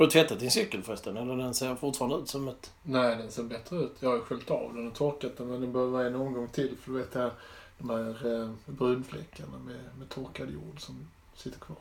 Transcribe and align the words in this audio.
Har 0.00 0.06
du 0.06 0.10
tvättat 0.10 0.40
din 0.40 0.50
cykel 0.50 0.82
förresten? 0.82 1.16
Eller 1.16 1.36
den 1.36 1.54
ser 1.54 1.74
fortfarande 1.74 2.16
ut 2.16 2.28
som 2.28 2.48
ett... 2.48 2.72
Nej, 2.82 3.16
den 3.16 3.30
ser 3.30 3.42
bättre 3.42 3.76
ut. 3.76 3.92
Jag 4.00 4.08
har 4.08 4.16
ju 4.16 4.22
sköljt 4.22 4.50
av 4.50 4.74
den 4.74 4.86
och 4.86 4.94
torkat 4.94 5.36
den, 5.36 5.48
men 5.48 5.60
det 5.60 5.66
behöver 5.66 6.04
en 6.04 6.14
omgång 6.14 6.48
till. 6.48 6.76
För 6.82 6.92
du 6.92 6.98
vet 6.98 7.14
här, 7.14 7.30
de 7.78 7.90
här 7.90 8.40
eh, 8.42 8.50
brunfläckarna 8.66 9.58
med, 9.66 9.76
med 9.98 10.08
torkad 10.08 10.50
jord 10.50 10.80
som 10.80 11.08
sitter 11.34 11.58
kvar. 11.58 11.76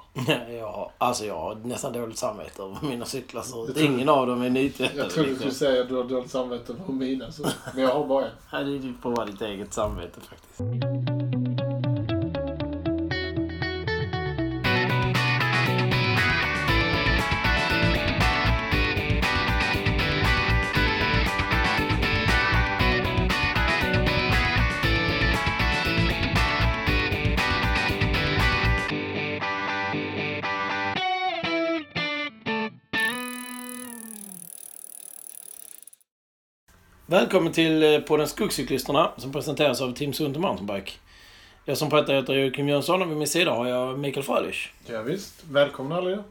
ja, 0.60 0.92
alltså 0.97 1.26
jag 1.26 1.40
har 1.40 1.55
nästan 1.55 1.94
dåligt 1.94 2.18
samvete 2.18 2.63
över 2.63 2.78
mina 2.82 3.05
cyklar. 3.05 3.44
Jag 3.55 3.76
tror- 3.76 3.86
Ingen 3.86 4.09
av 4.09 4.27
dem 4.27 4.41
är 4.41 4.49
nytvättade. 4.49 4.99
Jag 4.99 5.09
tror 5.09 5.23
du 5.23 5.29
liksom. 5.29 5.51
skulle 5.51 5.71
säga 5.71 5.81
att 5.81 5.89
du 5.89 5.95
har 5.95 6.04
dåligt 6.04 6.31
samvete 6.31 6.75
för 6.86 6.93
mina, 6.93 7.31
så, 7.31 7.47
men 7.73 7.83
jag 7.83 7.93
har 7.93 8.07
bara 8.07 8.25
en. 8.25 8.31
Ja, 8.51 8.59
det 8.59 8.93
får 9.01 9.11
vara 9.11 9.25
ditt 9.25 9.41
eget 9.41 9.73
samvete 9.73 10.20
faktiskt. 10.21 10.59
Välkommen 37.09 37.53
till 37.53 37.83
eh, 37.94 37.99
podden 37.99 38.27
Skogscyklisterna 38.27 39.11
som 39.17 39.31
presenteras 39.31 39.81
av 39.81 39.94
Team 39.94 40.13
Sunte 40.13 40.39
Mountainbike. 40.39 40.91
Jag 41.66 41.77
som 41.77 41.89
pratar 41.89 42.13
heter 42.13 42.33
Joakim 42.33 42.69
Jönsson 42.69 43.02
och 43.02 43.09
vid 43.09 43.17
min 43.17 43.27
sida 43.27 43.52
har 43.52 43.67
jag 43.67 43.99
Mikael 43.99 44.25
Frölich. 44.25 44.73
Ja, 44.85 45.02
visst. 45.02 45.44
Välkomna 45.52 45.95
alla. 45.95 46.23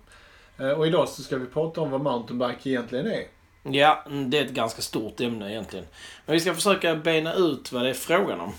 Eh, 0.59 0.71
Och 0.71 0.87
idag 0.87 1.09
så 1.09 1.23
ska 1.23 1.37
vi 1.37 1.47
prata 1.47 1.81
om 1.81 1.91
vad 1.91 2.01
mountainbike 2.01 2.71
egentligen 2.71 3.07
är. 3.07 3.23
Ja, 3.63 4.05
det 4.27 4.39
är 4.39 4.45
ett 4.45 4.51
ganska 4.53 4.83
stort 4.83 5.21
ämne 5.21 5.51
egentligen. 5.51 5.87
Men 6.27 6.33
vi 6.35 6.41
ska 6.41 6.55
försöka 6.55 6.95
bena 6.95 7.35
ut 7.35 7.73
vad 7.73 7.83
det 7.83 7.91
är 7.91 7.95
frågan 7.95 8.41
om. 8.41 8.53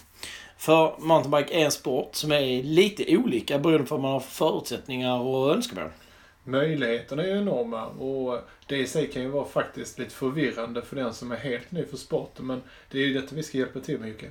För 0.58 0.96
mountainbike 1.00 1.54
är 1.54 1.66
en 1.66 1.72
sport 1.72 2.16
som 2.16 2.32
är 2.32 2.64
lite 2.64 3.18
olika 3.18 3.60
beroende 3.60 3.88
på 3.88 3.96
vad 3.96 4.02
man 4.02 4.12
har 4.12 4.20
för 4.20 4.32
förutsättningar 4.32 5.20
och 5.20 5.52
önskemål. 5.56 5.90
Möjligheterna 6.50 7.24
är 7.24 7.28
ju 7.28 7.38
enorma 7.38 7.86
och 7.86 8.42
det 8.68 8.78
i 8.78 8.88
sig 8.88 9.12
kan 9.12 9.22
ju 9.22 9.28
vara 9.28 9.46
faktiskt 9.46 10.00
lite 10.00 10.12
förvirrande 10.12 10.82
för 10.82 10.96
den 10.96 11.14
som 11.14 11.32
är 11.32 11.36
helt 11.36 11.72
ny 11.72 11.86
för 11.86 11.98
sporten. 11.98 12.48
Men 12.48 12.62
det 12.92 13.00
är 13.00 13.06
ju 13.06 13.14
detta 13.14 13.36
vi 13.36 13.44
ska 13.44 13.58
hjälpa 13.58 13.80
till 13.80 14.00
med, 14.00 14.10
Jocke. 14.10 14.30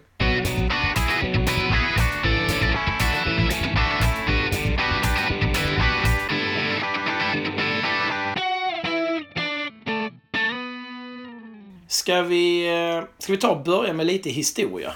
Ska 11.89 12.23
vi, 12.23 12.69
eh, 12.69 13.05
ska 13.19 13.33
vi 13.33 13.39
ta 13.39 13.51
och 13.51 13.65
börja 13.65 13.93
med 13.93 14.07
lite 14.07 14.31
historia? 14.31 14.95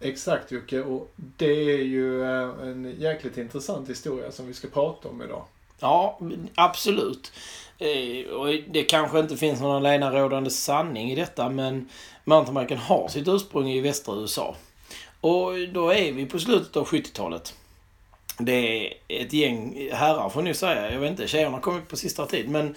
Exakt 0.00 0.52
Jocke, 0.52 0.82
och 0.82 1.12
det 1.16 1.72
är 1.72 1.82
ju 1.84 2.22
eh, 2.22 2.68
en 2.68 2.94
jäkligt 2.98 3.38
intressant 3.38 3.90
historia 3.90 4.32
som 4.32 4.46
vi 4.46 4.54
ska 4.54 4.68
prata 4.68 5.08
om 5.08 5.22
idag. 5.22 5.44
Ja, 5.84 6.18
absolut. 6.54 7.32
Eh, 7.78 8.32
och 8.32 8.48
det 8.68 8.82
kanske 8.82 9.18
inte 9.20 9.36
finns 9.36 9.60
någon 9.60 9.76
allenarådande 9.76 10.50
sanning 10.50 11.10
i 11.10 11.14
detta, 11.14 11.48
men 11.48 11.88
mountainbiken 12.24 12.78
har 12.78 13.08
sitt 13.08 13.28
ursprung 13.28 13.70
i 13.70 13.80
västra 13.80 14.14
USA. 14.14 14.56
Och 15.20 15.68
då 15.72 15.90
är 15.90 16.12
vi 16.12 16.26
på 16.26 16.38
slutet 16.38 16.76
av 16.76 16.86
70-talet. 16.86 17.54
Det 18.38 18.86
är 18.86 18.94
ett 19.08 19.32
gäng 19.32 19.88
herrar 19.92 20.28
får 20.28 20.46
jag 20.46 20.56
säga. 20.56 20.92
Jag 20.92 21.00
vet 21.00 21.10
inte, 21.10 21.28
tjejerna 21.28 21.56
har 21.56 21.60
kommit 21.60 21.88
på 21.88 21.96
sista 21.96 22.26
tid. 22.26 22.48
Men 22.48 22.74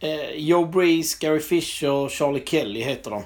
eh, 0.00 0.30
Joe 0.34 0.64
Breeze, 0.64 1.16
Gary 1.20 1.40
Fisher, 1.40 2.08
Charlie 2.08 2.42
Kelly 2.46 2.80
heter 2.80 3.10
de. 3.10 3.22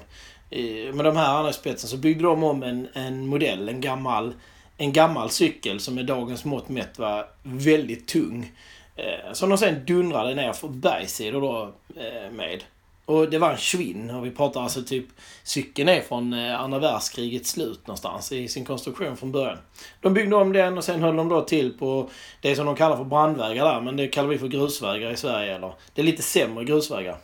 Eh, 0.49 0.93
med 0.93 1.05
de 1.05 1.17
här 1.17 1.35
andra 1.35 1.49
i 1.49 1.53
spetsen 1.53 1.89
så 1.89 1.97
byggde 1.97 2.23
de 2.23 2.43
om 2.43 2.63
en, 2.63 2.87
en 2.93 3.27
modell, 3.27 3.69
en 3.69 3.81
gammal, 3.81 4.33
en 4.77 4.93
gammal 4.93 5.29
cykel 5.29 5.79
som 5.79 5.95
med 5.95 6.05
dagens 6.05 6.45
mått 6.45 6.69
mätt 6.69 6.99
var 6.99 7.27
väldigt 7.43 8.07
tung. 8.07 8.51
Eh, 8.95 9.33
som 9.33 9.49
de 9.49 9.57
sen 9.57 9.85
dundrade 9.85 10.35
ner 10.35 10.53
för 10.53 10.67
bergssidor 10.67 11.41
då 11.41 11.73
eh, 12.01 12.31
med. 12.31 12.63
Och 13.05 13.29
det 13.29 13.37
var 13.37 13.51
en 13.51 13.57
Schwinn 13.57 14.09
och 14.09 14.25
vi 14.25 14.31
pratar 14.31 14.61
alltså 14.61 14.83
typ 14.83 15.05
cykeln 15.43 15.89
är 15.89 16.01
från 16.01 16.33
eh, 16.33 16.61
andra 16.61 16.79
världskrigets 16.79 17.49
slut 17.49 17.87
någonstans 17.87 18.31
i 18.31 18.47
sin 18.47 18.65
konstruktion 18.65 19.17
från 19.17 19.31
början. 19.31 19.57
De 20.01 20.13
byggde 20.13 20.35
om 20.35 20.53
den 20.53 20.77
och 20.77 20.83
sen 20.83 21.03
höll 21.03 21.15
de 21.15 21.29
då 21.29 21.41
till 21.41 21.77
på 21.77 22.09
det 22.41 22.55
som 22.55 22.65
de 22.65 22.75
kallar 22.75 22.97
för 22.97 23.03
brandvägar 23.03 23.65
där 23.65 23.81
men 23.81 23.97
det 23.97 24.07
kallar 24.07 24.29
vi 24.29 24.37
för 24.37 24.47
grusvägar 24.47 25.11
i 25.11 25.17
Sverige 25.17 25.55
eller 25.55 25.73
det 25.93 26.01
är 26.01 26.05
lite 26.05 26.23
sämre 26.23 26.63
grusvägar. 26.63 27.17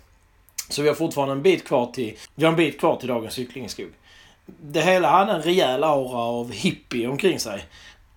Så 0.70 0.82
vi 0.82 0.88
har 0.88 0.96
fortfarande 0.96 1.34
en 1.34 1.42
bit 1.42 1.68
kvar 1.68 1.86
till, 1.86 2.18
vi 2.36 2.44
har 2.44 2.52
en 2.52 2.58
bit 2.58 2.80
kvar 2.80 2.96
till 2.96 3.08
dagens 3.08 3.34
cyklingskog. 3.34 3.90
Det 4.46 4.82
hela 4.82 5.10
hade 5.10 5.32
en 5.32 5.42
rejäl 5.42 5.84
aura 5.84 6.18
av 6.18 6.52
hippie 6.52 7.08
omkring 7.08 7.40
sig. 7.40 7.66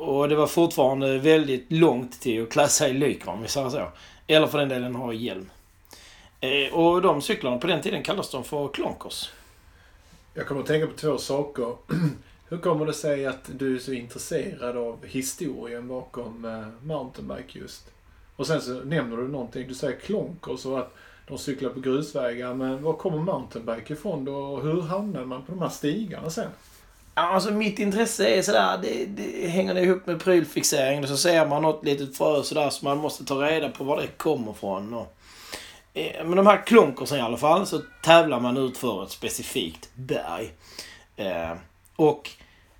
Och 0.00 0.28
det 0.28 0.36
var 0.36 0.46
fortfarande 0.46 1.18
väldigt 1.18 1.72
långt 1.72 2.20
till 2.20 2.42
att 2.42 2.50
klä 2.50 2.68
sig 2.68 2.90
i 2.90 2.94
lycra 2.94 3.32
om 3.32 3.42
vi 3.42 3.48
säger 3.48 3.68
så. 3.68 3.88
Eller 4.26 4.46
för 4.46 4.58
den 4.58 4.68
delen 4.68 4.94
ha 4.94 5.12
hjälm. 5.12 5.50
Eh, 6.40 6.74
och 6.74 7.02
de 7.02 7.22
cyklarna 7.22 7.58
på 7.58 7.66
den 7.66 7.82
tiden 7.82 8.02
kallades 8.02 8.30
de 8.30 8.44
för 8.44 8.68
klonkers. 8.68 9.30
Jag 10.34 10.46
kommer 10.46 10.60
att 10.60 10.66
tänka 10.66 10.86
på 10.86 10.92
två 10.92 11.18
saker. 11.18 11.76
Hur 12.48 12.58
kommer 12.58 12.86
det 12.86 12.92
sig 12.92 13.26
att 13.26 13.50
du 13.58 13.74
är 13.74 13.78
så 13.78 13.92
intresserad 13.92 14.76
av 14.76 15.06
historien 15.06 15.88
bakom 15.88 16.44
eh, 16.44 16.86
mountainbike 16.86 17.58
just? 17.58 17.90
Och 18.36 18.46
sen 18.46 18.60
så 18.60 18.72
nämner 18.72 19.16
du 19.16 19.28
någonting, 19.28 19.68
du 19.68 19.74
säger 19.74 20.00
klonkers 20.00 20.66
och 20.66 20.78
att 20.78 20.94
de 21.28 21.38
cyklar 21.38 21.70
på 21.70 21.80
grusvägar. 21.80 22.54
Men 22.54 22.82
var 22.82 22.92
kommer 22.92 23.18
mountainbike 23.18 23.92
ifrån 23.92 24.24
då? 24.24 24.36
Och 24.36 24.62
hur 24.62 24.82
hamnar 24.82 25.24
man 25.24 25.44
på 25.44 25.52
de 25.52 25.62
här 25.62 25.68
stigarna 25.68 26.30
sen? 26.30 26.50
Ja, 27.20 27.26
Alltså 27.26 27.50
mitt 27.50 27.78
intresse 27.78 28.28
är 28.28 28.42
sådär, 28.42 28.78
det, 28.82 29.04
det 29.04 29.48
hänger 29.48 29.78
ihop 29.78 30.06
med 30.06 30.20
prylfixering. 30.20 31.06
Så 31.06 31.16
ser 31.16 31.46
man 31.46 31.62
något 31.62 31.84
litet 31.84 32.16
frö 32.16 32.42
sådär 32.42 32.70
så 32.70 32.84
man 32.84 32.98
måste 32.98 33.24
ta 33.24 33.34
reda 33.34 33.68
på 33.68 33.84
var 33.84 33.96
det 33.96 34.06
kommer 34.06 34.52
ifrån. 34.52 34.94
Och, 34.94 35.14
eh, 35.94 36.24
men 36.24 36.36
de 36.36 36.46
här 36.46 36.66
klonkersen 36.66 37.18
i 37.18 37.20
alla 37.20 37.36
fall 37.36 37.66
så 37.66 37.80
tävlar 38.02 38.40
man 38.40 38.56
ut 38.56 38.78
för 38.78 39.04
ett 39.04 39.10
specifikt 39.10 39.88
berg. 39.94 40.50
Eh, 41.16 41.52
och 41.96 42.30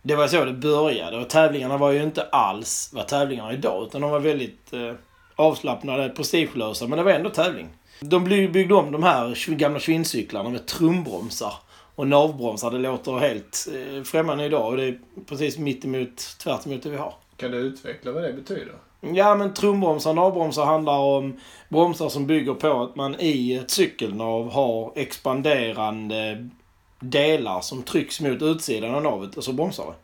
det 0.02 0.14
var 0.14 0.28
så 0.28 0.44
det 0.44 0.52
började 0.52 1.16
och 1.18 1.28
tävlingarna 1.28 1.76
var 1.76 1.90
ju 1.90 2.02
inte 2.02 2.22
alls 2.22 2.90
vad 2.92 3.08
tävlingarna 3.08 3.50
är 3.50 3.54
idag 3.54 3.86
utan 3.86 4.00
de 4.00 4.10
var 4.10 4.20
väldigt 4.20 4.72
eh, 4.72 4.94
avslappnade, 5.36 6.08
prestigelösa 6.08 6.86
men 6.86 6.98
det 6.98 7.04
var 7.04 7.12
ändå 7.12 7.30
tävling. 7.30 7.68
De 8.00 8.24
byggde 8.24 8.74
om 8.74 8.92
de 8.92 9.02
här 9.02 9.54
gamla 9.54 9.80
svinncyklarna 9.80 10.48
med 10.48 10.66
trumbromsar 10.66 11.54
och 12.00 12.06
navbromsar. 12.06 12.70
Det 12.70 12.78
låter 12.78 13.18
helt 13.18 13.68
eh, 13.74 14.02
främmande 14.02 14.44
idag 14.44 14.66
och 14.66 14.76
det 14.76 14.84
är 14.84 14.98
precis 15.26 15.58
mitt 15.58 15.84
emot, 15.84 16.16
tvärt 16.38 16.66
emot 16.66 16.82
det 16.82 16.90
vi 16.90 16.96
har. 16.96 17.14
Kan 17.36 17.50
du 17.50 17.58
utveckla 17.58 18.12
vad 18.12 18.22
det 18.22 18.32
betyder? 18.32 18.74
Ja, 19.00 19.34
men 19.34 19.54
trumbromsar 19.54 20.10
och 20.10 20.16
navbromsar 20.16 20.64
handlar 20.64 20.98
om 20.98 21.40
bromsar 21.68 22.08
som 22.08 22.26
bygger 22.26 22.54
på 22.54 22.82
att 22.82 22.96
man 22.96 23.16
i 23.18 23.54
ett 23.54 23.70
cykelnav 23.70 24.50
har 24.50 24.92
expanderande 24.94 26.48
delar 27.00 27.60
som 27.60 27.82
trycks 27.82 28.20
mot 28.20 28.42
utsidan 28.42 28.94
av 28.94 29.02
navet 29.02 29.36
och 29.36 29.44
så 29.44 29.52
bromsar 29.52 29.84
det. 29.86 29.94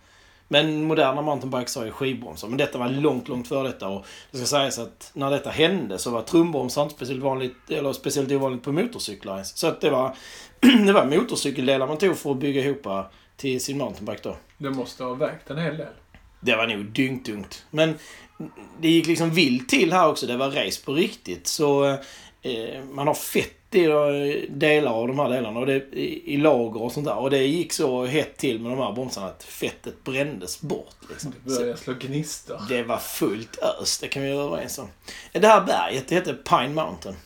Men 0.48 0.84
moderna 0.84 1.22
mountainbikes 1.22 1.76
har 1.76 1.84
ju 1.84 1.90
skivbromsar. 1.90 2.48
Men 2.48 2.58
detta 2.58 2.78
var 2.78 2.88
långt, 2.88 3.28
långt 3.28 3.48
före 3.48 3.68
detta. 3.68 3.88
Och 3.88 4.06
det 4.30 4.38
ska 4.38 4.46
sägas 4.46 4.78
att 4.78 5.10
när 5.14 5.30
detta 5.30 5.50
hände 5.50 5.98
så 5.98 6.10
var 6.10 6.22
trumbromsar 6.22 6.82
inte 6.82 6.94
speciellt 6.94 7.22
vanligt, 7.22 7.70
eller 7.70 7.92
speciellt 7.92 8.32
ovanligt 8.32 8.62
på 8.62 8.72
motorcyklar 8.72 9.34
ens. 9.34 9.58
Så 9.58 9.66
att 9.66 9.80
det 9.80 9.90
var, 9.90 10.16
det 10.86 10.92
var 10.92 11.04
motorcykeldelar 11.04 11.86
man 11.86 11.98
tog 11.98 12.16
för 12.16 12.30
att 12.30 12.38
bygga 12.38 12.64
ihop 12.64 12.86
till 13.36 13.60
sin 13.60 13.78
mountainbike 13.78 14.20
då. 14.22 14.36
Det 14.58 14.70
måste 14.70 15.04
ha 15.04 15.14
vägt 15.14 15.50
en 15.50 15.58
hel 15.58 15.76
del. 15.76 15.92
Det 16.40 16.56
var 16.56 16.66
nog 16.66 16.84
dyngtungt. 16.84 17.66
Men 17.70 17.94
det 18.80 18.88
gick 18.88 19.06
liksom 19.06 19.30
vilt 19.30 19.68
till 19.68 19.92
här 19.92 20.08
också. 20.08 20.26
Det 20.26 20.36
var 20.36 20.50
race 20.50 20.84
på 20.84 20.92
riktigt. 20.92 21.46
Så 21.46 21.84
eh, 22.42 22.84
man 22.92 23.06
har 23.06 23.14
fett 23.14 23.65
i 23.76 23.84
eh, 23.84 24.50
delar 24.56 24.92
av 24.92 25.08
de 25.08 25.18
här 25.18 25.28
delarna 25.30 25.60
och 25.60 25.66
det, 25.66 25.74
i, 25.92 26.34
i 26.34 26.36
lager 26.36 26.82
och 26.82 26.92
sånt 26.92 27.06
där. 27.06 27.16
Och 27.18 27.30
det 27.30 27.38
gick 27.46 27.72
så 27.72 28.04
hett 28.04 28.36
till 28.36 28.60
med 28.60 28.72
de 28.72 28.78
här 28.78 28.92
bromsarna 28.92 29.26
att 29.26 29.42
fettet 29.44 30.04
brändes 30.04 30.60
bort. 30.60 30.96
Liksom. 31.10 31.32
Det 31.44 31.54
börjar 31.58 31.76
slå 31.76 31.94
gnistor. 31.94 32.60
Det 32.68 32.82
var 32.82 32.96
fullt 32.98 33.58
ös, 33.82 33.98
det 33.98 34.08
kan 34.08 34.22
vi 34.22 34.32
vara 34.32 34.44
överens 34.44 34.78
om. 34.78 34.88
Det 35.32 35.46
här 35.46 35.60
berget, 35.60 36.08
det 36.08 36.14
heter 36.14 36.34
Pine 36.34 36.74
Mountain. 36.74 37.16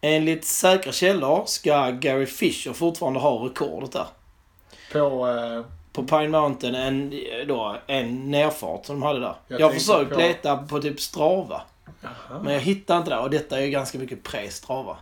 Enligt 0.00 0.44
säkra 0.44 0.92
källor 0.92 1.42
ska 1.46 1.90
Gary 1.90 2.26
Fisher 2.26 2.72
fortfarande 2.72 3.20
ha 3.20 3.46
rekordet 3.46 3.92
där. 3.92 4.06
På... 4.92 5.28
Eh, 5.28 5.64
På 5.92 6.02
Pine 6.04 6.28
Mountain 6.28 6.74
en, 6.74 7.12
då, 7.48 7.76
en 7.86 8.30
nerfart 8.30 8.86
som 8.86 9.00
de 9.00 9.06
hade 9.06 9.20
där. 9.20 9.34
Jag 9.48 9.60
Jag, 9.60 9.66
har 9.66 9.74
försökt 9.74 10.10
på- 10.12 10.18
leta 10.18 10.56
på 10.56 10.80
typ 10.82 11.00
Strava. 11.00 11.62
jaha. 12.02 12.40
Men 12.44 12.54
jag 12.54 12.60
hittar 12.60 12.98
inte 12.98 13.10
det 13.10 13.18
och 13.18 13.30
detta 13.30 13.58
är 13.58 13.62
ju 13.62 13.70
ganska 13.70 13.98
mycket 13.98 14.22
pre-Strava. 14.22 14.96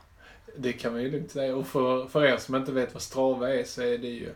Det 0.60 0.72
kan 0.72 0.93
man 0.93 1.02
ju 1.02 1.10
lugnt 1.10 1.31
säga. 1.31 1.56
Och 1.56 1.66
för, 1.66 2.06
för 2.06 2.25
er 2.25 2.37
som 2.37 2.55
inte 2.55 2.72
vet 2.72 2.94
vad 2.94 3.02
Strava 3.02 3.55
är 3.55 3.64
så 3.64 3.82
är 3.82 3.99
det 3.99 4.08
ju 4.08 4.31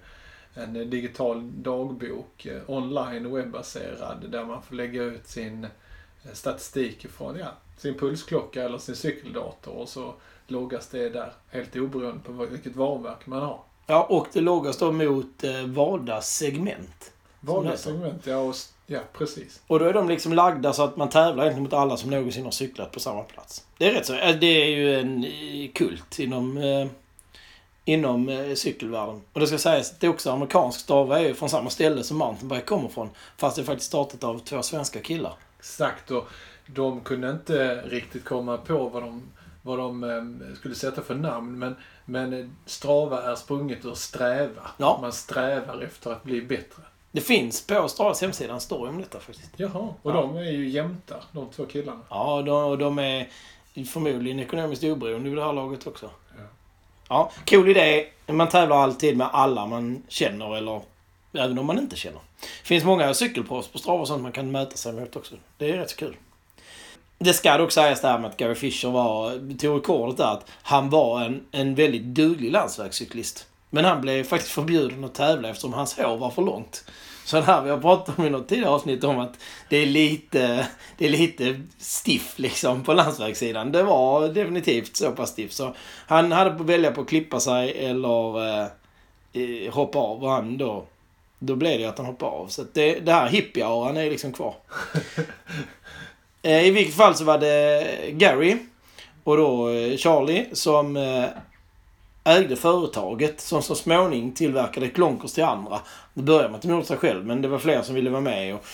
en 0.54 0.90
digital 0.90 1.62
dagbok, 1.62 2.46
eh, 2.46 2.60
online 2.66 3.34
webbaserad, 3.34 4.30
där 4.30 4.44
man 4.44 4.62
får 4.62 4.74
lägga 4.74 5.02
ut 5.02 5.26
sin 5.26 5.64
eh, 5.64 6.32
statistik 6.32 7.04
ifrån 7.04 7.36
ja, 7.38 7.52
sin 7.76 7.98
pulsklocka 7.98 8.62
eller 8.62 8.78
sin 8.78 8.96
cykeldator 8.96 9.72
och 9.72 9.88
så 9.88 10.14
lågast 10.46 10.90
det 10.90 11.02
är 11.02 11.10
där. 11.10 11.32
Helt 11.48 11.76
oberoende 11.76 12.20
på 12.24 12.32
vilket 12.32 12.76
varumärke 12.76 13.30
man 13.30 13.42
har. 13.42 13.60
Ja, 13.86 14.06
och 14.10 14.26
det 14.32 14.40
lågas 14.40 14.78
då 14.78 14.92
mot 14.92 15.44
eh, 15.44 15.66
valda 15.66 16.20
segment. 16.20 17.12
Vanliga 17.40 17.72
heter. 17.72 17.82
segment, 17.82 18.26
ja, 18.26 18.36
och, 18.36 18.54
ja 18.86 19.00
precis. 19.12 19.60
Och 19.66 19.78
då 19.78 19.84
är 19.84 19.92
de 19.92 20.08
liksom 20.08 20.32
lagda 20.32 20.72
så 20.72 20.82
att 20.84 20.96
man 20.96 21.08
tävlar 21.08 21.44
egentligen 21.44 21.62
mot 21.62 21.72
alla 21.72 21.96
som 21.96 22.10
någonsin 22.10 22.44
har 22.44 22.50
cyklat 22.50 22.92
på 22.92 23.00
samma 23.00 23.22
plats. 23.22 23.64
Det 23.78 23.86
är 23.86 23.92
rätt 23.92 24.06
så. 24.06 24.14
eh, 24.14 24.36
Det 24.36 24.46
är 24.46 24.66
ju 24.66 25.00
en 25.00 25.24
eh, 25.24 25.70
kult 25.74 26.18
inom, 26.18 26.56
eh, 26.56 26.86
inom 27.84 28.28
eh, 28.28 28.54
cykelvärlden. 28.54 29.20
Och 29.32 29.40
det 29.40 29.46
ska 29.46 29.58
sägas 29.58 29.90
att 29.92 30.00
det 30.00 30.06
är 30.06 30.10
också 30.10 30.30
amerikansk 30.30 30.80
Strava 30.80 31.18
är 31.20 31.24
ju 31.24 31.34
från 31.34 31.48
samma 31.48 31.70
ställe 31.70 32.02
som 32.02 32.16
mountainbike 32.18 32.62
kommer 32.62 32.88
från. 32.88 33.10
Fast 33.36 33.56
det 33.56 33.62
är 33.62 33.66
faktiskt 33.66 33.88
startat 33.88 34.24
av 34.24 34.38
två 34.38 34.62
svenska 34.62 35.00
killar. 35.00 35.32
Exakt, 35.58 36.10
och 36.10 36.28
de 36.66 37.00
kunde 37.00 37.30
inte 37.30 37.82
riktigt 37.82 38.24
komma 38.24 38.56
på 38.56 38.88
vad 38.88 39.02
de, 39.02 39.22
vad 39.62 39.78
de 39.78 40.04
eh, 40.04 40.56
skulle 40.58 40.74
sätta 40.74 41.02
för 41.02 41.14
namn. 41.14 41.58
Men, 41.58 41.76
men 42.04 42.56
Strava 42.66 43.22
är 43.22 43.34
sprunget 43.34 43.84
ur 43.84 43.94
sträva. 43.94 44.70
Ja. 44.76 44.98
Man 45.02 45.12
strävar 45.12 45.82
efter 45.82 46.10
att 46.12 46.22
bli 46.24 46.42
bättre. 46.42 46.82
Det 47.12 47.20
finns 47.20 47.66
på 47.66 47.88
Stravas 47.88 48.20
hemsida 48.20 48.54
en 48.54 48.60
story 48.60 48.88
om 48.90 48.98
detta 49.00 49.20
faktiskt. 49.20 49.50
Jaha, 49.56 49.88
och 50.02 50.10
Ja. 50.10 50.14
de 50.14 50.36
är 50.36 50.50
ju 50.50 50.68
jämtar, 50.68 51.24
de 51.32 51.48
två 51.48 51.66
killarna. 51.66 52.00
Ja, 52.10 52.42
de, 52.42 52.64
och 52.64 52.78
de 52.78 52.98
är 52.98 53.28
förmodligen 53.92 54.40
ekonomiskt 54.40 54.84
oberoende 54.84 55.28
vid 55.28 55.38
det 55.38 55.44
här 55.44 55.52
laget 55.52 55.86
också. 55.86 56.10
Ja. 56.38 56.42
Ja, 57.08 57.30
cool 57.50 57.68
idé. 57.68 58.06
Man 58.26 58.48
tävlar 58.48 58.76
alltid 58.76 59.16
med 59.16 59.28
alla 59.32 59.66
man 59.66 60.02
känner 60.08 60.56
eller 60.56 60.80
även 61.32 61.58
om 61.58 61.66
man 61.66 61.78
inte 61.78 61.96
känner. 61.96 62.20
Det 62.40 62.66
finns 62.68 62.84
många 62.84 63.14
cykelproffs 63.14 63.68
på 63.68 63.78
Strava 63.78 64.00
och 64.00 64.08
sånt 64.08 64.22
man 64.22 64.32
kan 64.32 64.50
mäta 64.50 64.76
sig 64.76 64.92
mot 64.92 65.16
också. 65.16 65.34
Det 65.58 65.70
är 65.70 65.76
rätt 65.76 65.90
så 65.90 65.96
kul. 65.96 66.16
Det 67.18 67.32
ska 67.34 67.58
dock 67.58 67.72
sägas 67.72 68.00
där 68.00 68.18
med 68.18 68.30
att 68.30 68.36
Gary 68.36 68.54
Fisher 68.54 68.90
var, 68.90 69.30
tog 69.58 69.76
rekordet 69.76 70.16
där, 70.16 70.32
att 70.32 70.50
han 70.62 70.90
var 70.90 71.20
en, 71.24 71.46
en 71.50 71.74
väldigt 71.74 72.02
duglig 72.02 72.52
landsvägscyklist. 72.52 73.46
Men 73.74 73.84
han 73.84 74.00
blev 74.00 74.24
faktiskt 74.24 74.52
förbjuden 74.52 75.04
att 75.04 75.14
tävla 75.14 75.48
eftersom 75.48 75.72
hans 75.72 75.96
hår 75.96 76.16
var 76.16 76.30
för 76.30 76.42
långt. 76.42 76.84
Så 77.24 77.36
det 77.36 77.42
här 77.42 77.62
vi 77.62 77.70
har 77.70 77.78
pratat 77.78 78.18
om 78.18 78.26
i 78.26 78.30
något 78.30 78.48
tidigare 78.48 78.70
avsnitt 78.70 79.04
om 79.04 79.18
att 79.18 79.34
det 79.68 79.76
är 79.76 79.86
lite, 79.86 80.66
det 80.98 81.04
är 81.04 81.08
lite 81.08 81.60
stiff 81.78 82.38
liksom 82.38 82.84
på 82.84 82.92
landsvägssidan. 82.92 83.72
Det 83.72 83.82
var 83.82 84.28
definitivt 84.28 84.96
så 84.96 85.12
pass 85.12 85.30
stiff. 85.30 85.52
Så 85.52 85.74
han 86.06 86.32
hade 86.32 86.50
på 86.50 86.62
att 86.62 86.68
välja 86.68 86.90
på 86.90 87.00
att 87.00 87.08
klippa 87.08 87.40
sig 87.40 87.86
eller 87.86 88.60
eh, 89.32 89.72
hoppa 89.72 89.98
av 89.98 90.24
och 90.24 90.30
han 90.30 90.58
då, 90.58 90.84
då 91.38 91.56
blev 91.56 91.78
det 91.78 91.86
att 91.86 91.98
han 91.98 92.06
hoppade 92.06 92.32
av. 92.32 92.46
Så 92.46 92.64
det, 92.72 93.00
det 93.00 93.12
här 93.12 93.28
hippie-auran 93.28 93.96
är 93.96 94.10
liksom 94.10 94.32
kvar. 94.32 94.54
eh, 96.42 96.66
I 96.66 96.70
vilket 96.70 96.94
fall 96.94 97.14
så 97.14 97.24
var 97.24 97.38
det 97.38 97.86
Gary 98.10 98.56
och 99.24 99.36
då 99.36 99.68
eh, 99.68 99.96
Charlie 99.96 100.46
som 100.52 100.96
eh, 100.96 101.24
ägde 102.24 102.56
företaget 102.56 103.40
som 103.40 103.62
så 103.62 103.74
småningom 103.74 104.32
tillverkade 104.32 104.88
klonkers 104.88 105.32
till 105.32 105.44
andra. 105.44 105.80
Det 106.14 106.22
började 106.22 106.48
man 106.48 106.54
inte 106.54 106.68
mot 106.68 106.86
sig 106.86 106.96
själv 106.96 107.26
men 107.26 107.42
det 107.42 107.48
var 107.48 107.58
fler 107.58 107.82
som 107.82 107.94
ville 107.94 108.10
vara 108.10 108.20
med 108.20 108.54
och 108.54 108.64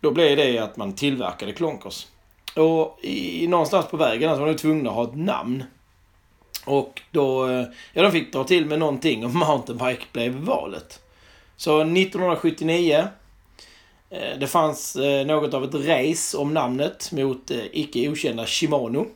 då 0.00 0.10
blev 0.10 0.36
det 0.36 0.58
att 0.58 0.76
man 0.76 0.92
tillverkade 0.92 1.52
klonkers. 1.52 2.06
Och 2.56 2.98
i, 3.02 3.46
någonstans 3.46 3.86
på 3.86 3.96
vägen 3.96 4.34
så 4.34 4.40
var 4.40 4.46
de 4.46 4.54
tvungna 4.54 4.90
att 4.90 4.96
ha 4.96 5.04
ett 5.04 5.16
namn. 5.16 5.64
Och 6.64 7.02
då, 7.10 7.48
eh, 7.48 7.64
ja 7.92 8.02
de 8.02 8.12
fick 8.12 8.32
dra 8.32 8.44
till 8.44 8.66
med 8.66 8.78
någonting 8.78 9.24
och 9.24 9.30
mountainbike 9.34 10.04
blev 10.12 10.32
valet. 10.32 11.00
Så 11.56 11.80
1979 11.80 13.08
eh, 14.10 14.38
det 14.40 14.46
fanns 14.46 14.96
eh, 14.96 15.26
något 15.26 15.54
av 15.54 15.64
ett 15.64 15.74
race 15.74 16.36
om 16.36 16.54
namnet 16.54 17.12
mot 17.12 17.50
icke 17.72 18.08
okända 18.08 18.46
Shimano. 18.46 19.06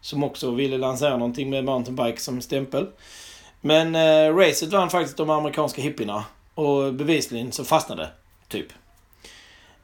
Som 0.00 0.24
också 0.24 0.50
ville 0.50 0.78
lansera 0.78 1.16
någonting 1.16 1.50
med 1.50 1.64
mountainbike 1.64 2.20
som 2.20 2.40
stämpel. 2.40 2.86
Men 3.66 3.94
eh, 3.94 4.36
racet 4.36 4.72
vann 4.72 4.90
faktiskt 4.90 5.16
de 5.16 5.30
amerikanska 5.30 5.82
hippierna. 5.82 6.24
Och 6.54 6.94
bevisligen 6.94 7.52
så 7.52 7.64
fastnade. 7.64 8.08
Typ. 8.48 8.66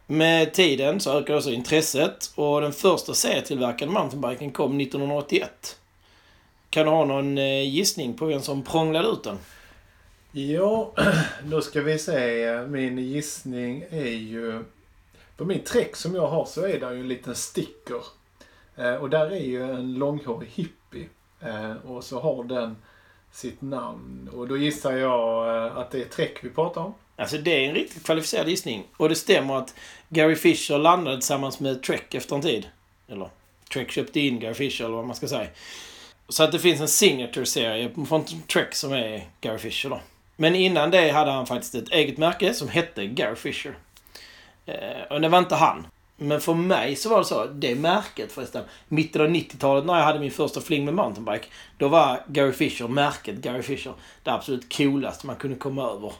Med 0.06 0.52
tiden 0.52 1.00
så 1.00 1.18
ökade 1.18 1.38
också 1.38 1.50
intresset 1.50 2.32
och 2.34 2.60
den 2.60 2.72
första 2.72 3.14
serietillverkade 3.14 3.92
mountainbiken 3.92 4.50
kom 4.50 4.80
1981. 4.80 5.78
Kan 6.70 6.86
du 6.86 6.92
ha 6.92 7.04
någon 7.04 7.38
eh, 7.38 7.68
gissning 7.68 8.14
på 8.14 8.26
vem 8.26 8.40
som 8.40 8.62
prånglade 8.62 9.08
ut 9.08 9.24
den? 9.24 9.38
Ja, 10.32 10.92
då 11.44 11.60
ska 11.60 11.80
vi 11.80 11.98
se. 11.98 12.60
Min 12.68 12.98
gissning 12.98 13.84
är 13.90 14.16
ju... 14.16 14.64
På 15.36 15.44
min 15.44 15.64
träck 15.64 15.96
som 15.96 16.14
jag 16.14 16.26
har 16.26 16.44
så 16.44 16.66
är 16.66 16.80
det 16.80 16.94
ju 16.94 17.00
en 17.00 17.08
liten 17.08 17.34
sticker. 17.34 18.02
Eh, 18.76 18.94
och 18.94 19.10
där 19.10 19.30
är 19.30 19.44
ju 19.44 19.62
en 19.70 19.94
långhårig 19.94 20.48
hippie. 20.54 21.08
Eh, 21.40 21.72
och 21.86 22.04
så 22.04 22.20
har 22.20 22.44
den 22.44 22.76
sitt 23.32 23.62
namn. 23.62 24.30
Och 24.32 24.48
då 24.48 24.56
gissar 24.56 24.92
jag 24.92 25.56
eh, 25.56 25.76
att 25.76 25.90
det 25.90 26.00
är 26.00 26.04
träck 26.04 26.44
vi 26.44 26.50
pratar 26.50 26.80
om. 26.80 26.94
Alltså 27.16 27.38
det 27.38 27.50
är 27.50 27.68
en 27.68 27.74
riktigt 27.74 28.04
kvalificerad 28.04 28.48
gissning. 28.48 28.84
Och 28.96 29.08
det 29.08 29.14
stämmer 29.14 29.56
att 29.56 29.74
Gary 30.08 30.36
Fisher 30.36 30.78
landade 30.78 31.16
tillsammans 31.16 31.60
med 31.60 31.82
Trek 31.82 32.14
efter 32.14 32.36
en 32.36 32.42
tid. 32.42 32.68
Eller 33.08 33.30
Trek 33.72 33.90
köpte 33.90 34.20
in 34.20 34.40
Gary 34.40 34.54
Fisher 34.54 34.84
eller 34.84 34.96
vad 34.96 35.06
man 35.06 35.16
ska 35.16 35.28
säga. 35.28 35.48
Så 36.28 36.42
att 36.42 36.52
det 36.52 36.58
finns 36.58 36.80
en 36.80 36.88
signature-serie 36.88 37.90
från 38.08 38.24
Trek 38.24 38.74
som 38.74 38.92
är 38.92 39.28
Gary 39.40 39.58
Fisher 39.58 39.90
då. 39.90 40.00
Men 40.36 40.54
innan 40.54 40.90
det 40.90 41.10
hade 41.10 41.30
han 41.30 41.46
faktiskt 41.46 41.74
ett 41.74 41.88
eget 41.90 42.18
märke 42.18 42.54
som 42.54 42.68
hette 42.68 43.06
Gary 43.06 43.36
Fisher. 43.36 43.74
Eh, 44.66 45.02
och 45.10 45.20
det 45.20 45.28
var 45.28 45.38
inte 45.38 45.54
han. 45.54 45.86
Men 46.22 46.40
för 46.40 46.54
mig 46.54 46.96
så 46.96 47.08
var 47.08 47.18
det 47.18 47.24
så, 47.24 47.44
det 47.44 47.74
märket 47.74 48.32
förresten. 48.32 48.64
Mitten 48.88 49.22
av 49.22 49.28
90-talet 49.28 49.84
när 49.84 49.96
jag 49.96 50.04
hade 50.04 50.18
min 50.18 50.30
första 50.30 50.60
fling 50.60 50.84
med 50.84 50.94
mountainbike. 50.94 51.46
Då 51.78 51.88
var 51.88 52.22
Gary 52.26 52.52
Fisher, 52.52 52.88
märket 52.88 53.36
Gary 53.36 53.62
Fisher, 53.62 53.92
det 54.22 54.30
absolut 54.30 54.76
coolaste 54.76 55.26
man 55.26 55.36
kunde 55.36 55.56
komma 55.56 55.90
över. 55.90 56.12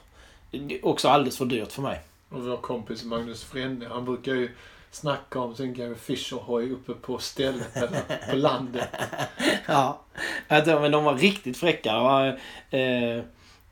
Det 0.51 0.75
är 0.75 0.85
också 0.85 1.07
alldeles 1.09 1.37
för 1.37 1.45
dyrt 1.45 1.71
för 1.71 1.81
mig. 1.81 1.99
Och 2.29 2.43
vår 2.43 2.57
kompis 2.57 3.03
Magnus 3.03 3.43
Frenne, 3.43 3.87
han 3.87 4.05
brukar 4.05 4.33
ju 4.33 4.49
snacka 4.91 5.39
om 5.39 5.55
sin 5.55 5.73
Gary 5.73 5.95
Fisher-hoj 5.95 6.71
uppe 6.71 6.93
på 6.93 7.17
stället, 7.17 7.77
eller 7.77 8.29
på 8.31 8.35
landet. 8.35 8.89
Ja, 9.67 10.01
men 10.47 10.91
de 10.91 11.03
var 11.03 11.15
riktigt 11.15 11.57
fräcka. 11.57 11.93
Det 11.93 11.99
var 11.99 12.27
eh, 12.69 13.23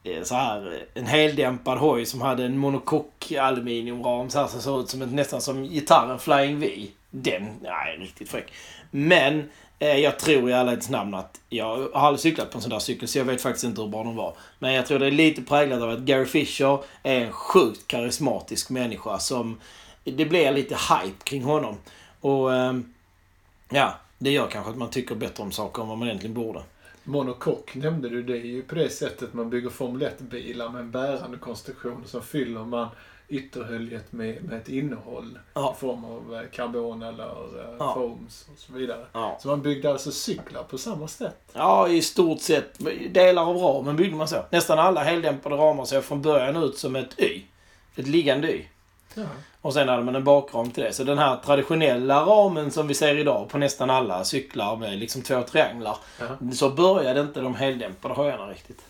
Eh, 0.04 0.24
så 0.24 0.36
här, 0.36 0.74
eh, 0.74 1.02
en 1.02 1.06
heldämpad 1.06 1.78
hoj 1.78 2.06
som 2.06 2.22
hade 2.22 2.46
en 2.46 2.58
monokock 2.58 3.32
aluminiumram 3.32 4.30
så 4.30 4.40
här 4.40 4.48
som 4.48 4.62
såg 4.62 4.82
ut 4.82 4.90
som 4.90 5.02
ett, 5.02 5.12
nästan 5.12 5.42
som 5.42 5.64
gitarren 5.64 6.20
Flying 6.20 6.60
V. 6.60 6.88
Den, 7.12 7.48
nej, 7.62 7.98
riktigt 7.98 8.30
fräck. 8.30 8.54
Men 8.92 9.50
eh, 9.80 9.98
jag 9.98 10.20
tror 10.20 10.50
i 10.50 10.54
ärlighetens 10.54 10.90
namn 10.90 11.14
att 11.14 11.42
jag 11.50 11.78
har 11.94 12.08
aldrig 12.08 12.20
cyklat 12.20 12.52
på 12.52 12.58
en 12.58 12.62
sån 12.62 12.72
där 12.72 12.80
cykel 12.80 13.08
så 13.08 13.18
jag 13.18 13.26
vet 13.26 13.42
faktiskt 13.42 13.64
inte 13.64 13.82
hur 13.82 13.88
bra 13.88 14.04
de 14.04 14.16
var. 14.16 14.34
Men 14.60 14.74
jag 14.74 14.86
tror 14.86 15.00
det 15.00 15.08
är 15.08 15.12
lite 15.12 15.42
präglat 15.42 15.82
av 15.82 15.90
att 15.90 16.00
Gary 16.00 16.26
Fisher 16.26 16.80
är 17.04 17.20
en 17.20 17.32
sjukt 17.32 17.88
karismatisk 17.88 18.70
människa 18.70 19.20
som... 19.20 19.60
Det 20.04 20.26
blir 20.26 20.52
lite 20.52 20.76
hype 20.76 21.24
kring 21.24 21.44
honom. 21.44 21.78
Och 22.22 22.54
eh, 22.54 22.74
ja, 23.70 23.94
det 24.18 24.32
gör 24.32 24.48
kanske 24.48 24.72
att 24.72 24.78
man 24.78 24.90
tycker 24.90 25.16
bättre 25.16 25.44
om 25.44 25.52
saker 25.52 25.82
än 25.82 25.88
vad 25.88 25.98
man 25.98 26.08
egentligen 26.08 26.34
borde. 26.34 26.62
Monokock 27.10 27.76
nämnde 27.76 28.10
du, 28.10 28.24
det 28.24 28.34
är 28.38 28.46
ju 28.46 28.62
på 28.62 28.76
det 28.76 28.90
sättet 28.90 29.34
man 29.34 29.50
bygger 29.50 29.70
Formel 29.70 30.02
1-bilar 30.10 30.70
med 30.70 30.82
en 30.82 30.92
bärande 30.92 31.38
konstruktion. 31.38 32.04
Så 32.06 32.22
fyller 32.22 32.64
man 32.64 32.88
ytterhöljet 33.28 34.12
med, 34.12 34.44
med 34.44 34.58
ett 34.62 34.70
innehåll 34.70 35.40
Ja. 35.54 35.74
i 35.78 35.80
form 35.80 36.06
av 36.06 36.36
eh, 36.36 36.42
karbon 36.52 37.04
eller 37.04 37.24
eh, 37.60 37.76
Ja. 37.80 37.94
foams 37.94 38.48
och 38.54 38.58
så 38.60 38.74
vidare. 38.74 39.06
Ja. 39.14 39.38
Så 39.42 39.48
man 39.48 39.62
byggde 39.62 39.92
alltså 39.92 40.12
cyklar 40.12 40.64
på 40.64 40.78
samma 40.78 41.08
sätt. 41.08 41.40
Ja, 41.54 41.88
i 41.90 42.02
stort 42.02 42.42
sett. 42.42 42.80
Delar 43.14 43.46
av 43.50 43.58
ramen 43.58 43.96
byggde 43.96 44.16
man 44.18 44.28
så. 44.28 44.46
Nästan 44.52 44.80
alla 44.80 45.04
heldämpade 45.04 45.56
ramar 45.56 45.86
ser 45.86 46.02
från 46.02 46.22
början 46.22 46.64
ut 46.64 46.78
som 46.78 46.96
ett 46.96 47.20
Y. 47.20 47.42
Ett 47.96 48.08
liggande 48.08 48.52
Y. 48.54 48.66
Ja. 49.16 49.24
Och 49.62 49.74
sen 49.74 49.90
hade 49.90 50.04
man 50.04 50.16
en 50.16 50.24
bakram 50.24 50.72
till 50.72 50.84
det. 50.84 50.94
Så 50.94 51.04
den 51.04 51.18
här 51.18 51.38
traditionella 51.46 52.26
ramen 52.26 52.72
som 52.72 52.88
vi 52.88 52.94
ser 52.94 53.18
idag 53.18 53.50
på 53.50 53.58
nästan 53.58 53.90
alla 53.90 54.24
cyklar 54.24 54.76
med 54.76 55.00
liksom 55.00 55.22
två 55.22 55.42
trianglar. 55.42 55.98
Ja. 56.20 56.52
Så 56.54 56.70
började 56.70 57.22
inte 57.22 57.42
de 57.42 57.56
heldämpade 57.56 58.14
hojarna 58.14 58.48
riktigt. 58.48 58.82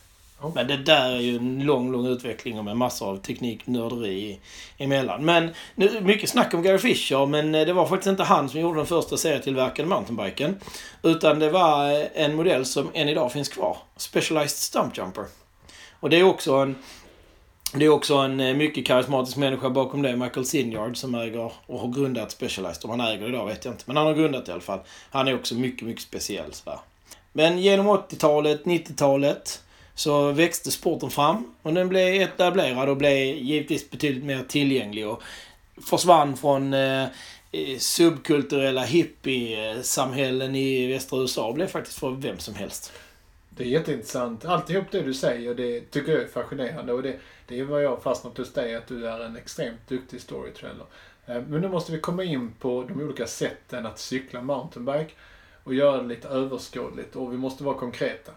Ja. 0.42 0.52
Men 0.56 0.68
det 0.68 0.78
där 0.78 1.12
är 1.12 1.20
ju 1.20 1.36
en 1.36 1.64
lång, 1.66 1.92
lång 1.92 2.08
utveckling 2.08 2.60
och 2.60 2.66
med 2.66 2.78
massor 2.78 3.10
av 3.10 3.18
tekniknörderi 3.18 4.40
emellan. 4.78 5.26
Men 5.26 5.50
nu, 5.76 6.02
mycket 6.02 6.30
snack 6.30 6.54
om 6.54 6.62
Gary 6.62 6.78
Fisher, 6.78 7.26
men 7.26 7.56
eh, 7.56 7.66
det 7.66 7.74
var 7.74 7.86
faktiskt 7.86 8.10
inte 8.10 8.24
han 8.24 8.50
som 8.50 8.60
gjorde 8.60 8.80
den 8.80 8.86
första 8.86 9.18
serietillverkade 9.18 9.88
mountainbiken. 9.88 10.56
Utan 11.04 11.40
det 11.40 11.50
var 11.50 11.92
eh, 11.92 12.06
en 12.14 12.36
modell 12.36 12.66
som 12.66 12.90
än 12.94 13.10
idag 13.10 13.32
finns 13.32 13.50
kvar. 13.50 13.78
Specialized 13.98 14.58
Stump 14.58 14.98
Jumper. 14.98 15.26
Och 16.00 16.10
det 16.10 16.20
är 16.20 16.24
också 16.24 16.54
en 16.54 16.76
det 17.74 17.86
är 17.86 17.90
också 17.90 18.16
en 18.16 18.40
eh, 18.40 18.56
mycket 18.56 18.86
karismatisk 18.86 19.38
människa 19.38 19.70
bakom 19.70 20.02
det, 20.02 20.16
Michael 20.16 20.46
Sinyard, 20.46 20.98
som 20.98 21.16
äger 21.16 21.52
och 21.66 21.80
har 21.80 21.88
grundat 21.88 22.32
Specialized. 22.32 22.86
Om 22.86 23.00
han 23.00 23.02
äger 23.02 23.22
det 23.22 23.30
idag 23.30 23.46
vet 23.46 23.66
jag 23.66 23.74
inte, 23.74 23.84
men 23.86 23.98
han 23.98 24.06
har 24.06 24.14
grundat 24.14 24.46
det 24.46 24.50
i 24.50 24.54
alla 24.54 24.62
fall. 24.62 24.80
Han 25.10 25.28
är 25.28 25.36
också 25.36 25.56
mycket, 25.56 25.88
mycket 25.88 26.04
speciell. 26.04 26.54
Så. 26.54 26.80
Men 27.34 27.60
genom 27.60 27.88
80-talet, 27.88 28.64
90-talet 28.64 29.62
så 29.96 30.32
växte 30.32 30.72
sporten 30.72 31.10
fram 31.10 31.54
och 31.62 31.74
den 31.74 31.90
blev 31.90 32.22
etablerad 32.22 32.90
och 32.90 32.98
blev 32.98 33.18
givetvis 33.38 33.90
betydligt 33.90 34.24
mer 34.24 34.44
tillgänglig 34.48 35.08
och 35.08 35.22
försvann 35.86 36.38
från 36.38 36.74
eh, 36.74 37.04
eh, 37.52 37.78
subkulturella 37.78 38.84
hippiesamhällen 38.84 40.56
i 40.56 40.88
västra 40.88 41.20
USA 41.20 41.48
och 41.48 41.54
blev 41.54 41.68
faktiskt 41.68 42.00
för 42.00 42.12
vem 42.12 42.40
som 42.40 42.56
helst. 42.56 42.92
Det 43.50 43.64
är 43.64 43.68
jätteintressant. 43.68 44.46
Alltihop 44.46 44.86
det 44.92 45.02
du 45.02 45.14
säger, 45.14 45.56
det 45.56 45.92
tycker 45.92 46.12
jag 46.12 46.22
är 46.22 46.28
fascinerande. 46.28 46.94
Och 46.94 47.04
det, 47.04 47.20
det 47.50 47.60
är 47.60 47.64
vad 47.64 47.84
jag 47.84 47.90
har 47.90 47.98
fastnat 47.98 48.38
hos 48.38 48.54
dig, 48.54 48.76
att 48.76 48.88
du 48.88 49.08
är 49.08 49.20
en 49.20 49.36
extremt 49.36 49.88
duktig 49.88 50.22
storyteller. 50.22 50.86
Eh, 51.26 51.42
men 51.48 51.62
nu 51.62 51.70
måste 51.70 51.92
vi 51.92 52.00
komma 52.00 52.24
in 52.24 52.52
på 52.60 52.86
de 52.88 53.02
olika 53.02 53.28
sätten 53.28 53.86
att 53.86 54.00
cykla 54.00 54.42
mountainbike 54.42 55.12
och 55.64 55.74
göra 55.74 56.02
det 56.02 56.08
lite 56.08 56.28
överskådligt 56.28 57.16
och 57.16 57.34
vi 57.34 57.38
måste 57.38 57.64
vara 57.64 57.78
konkreta. 57.78 58.32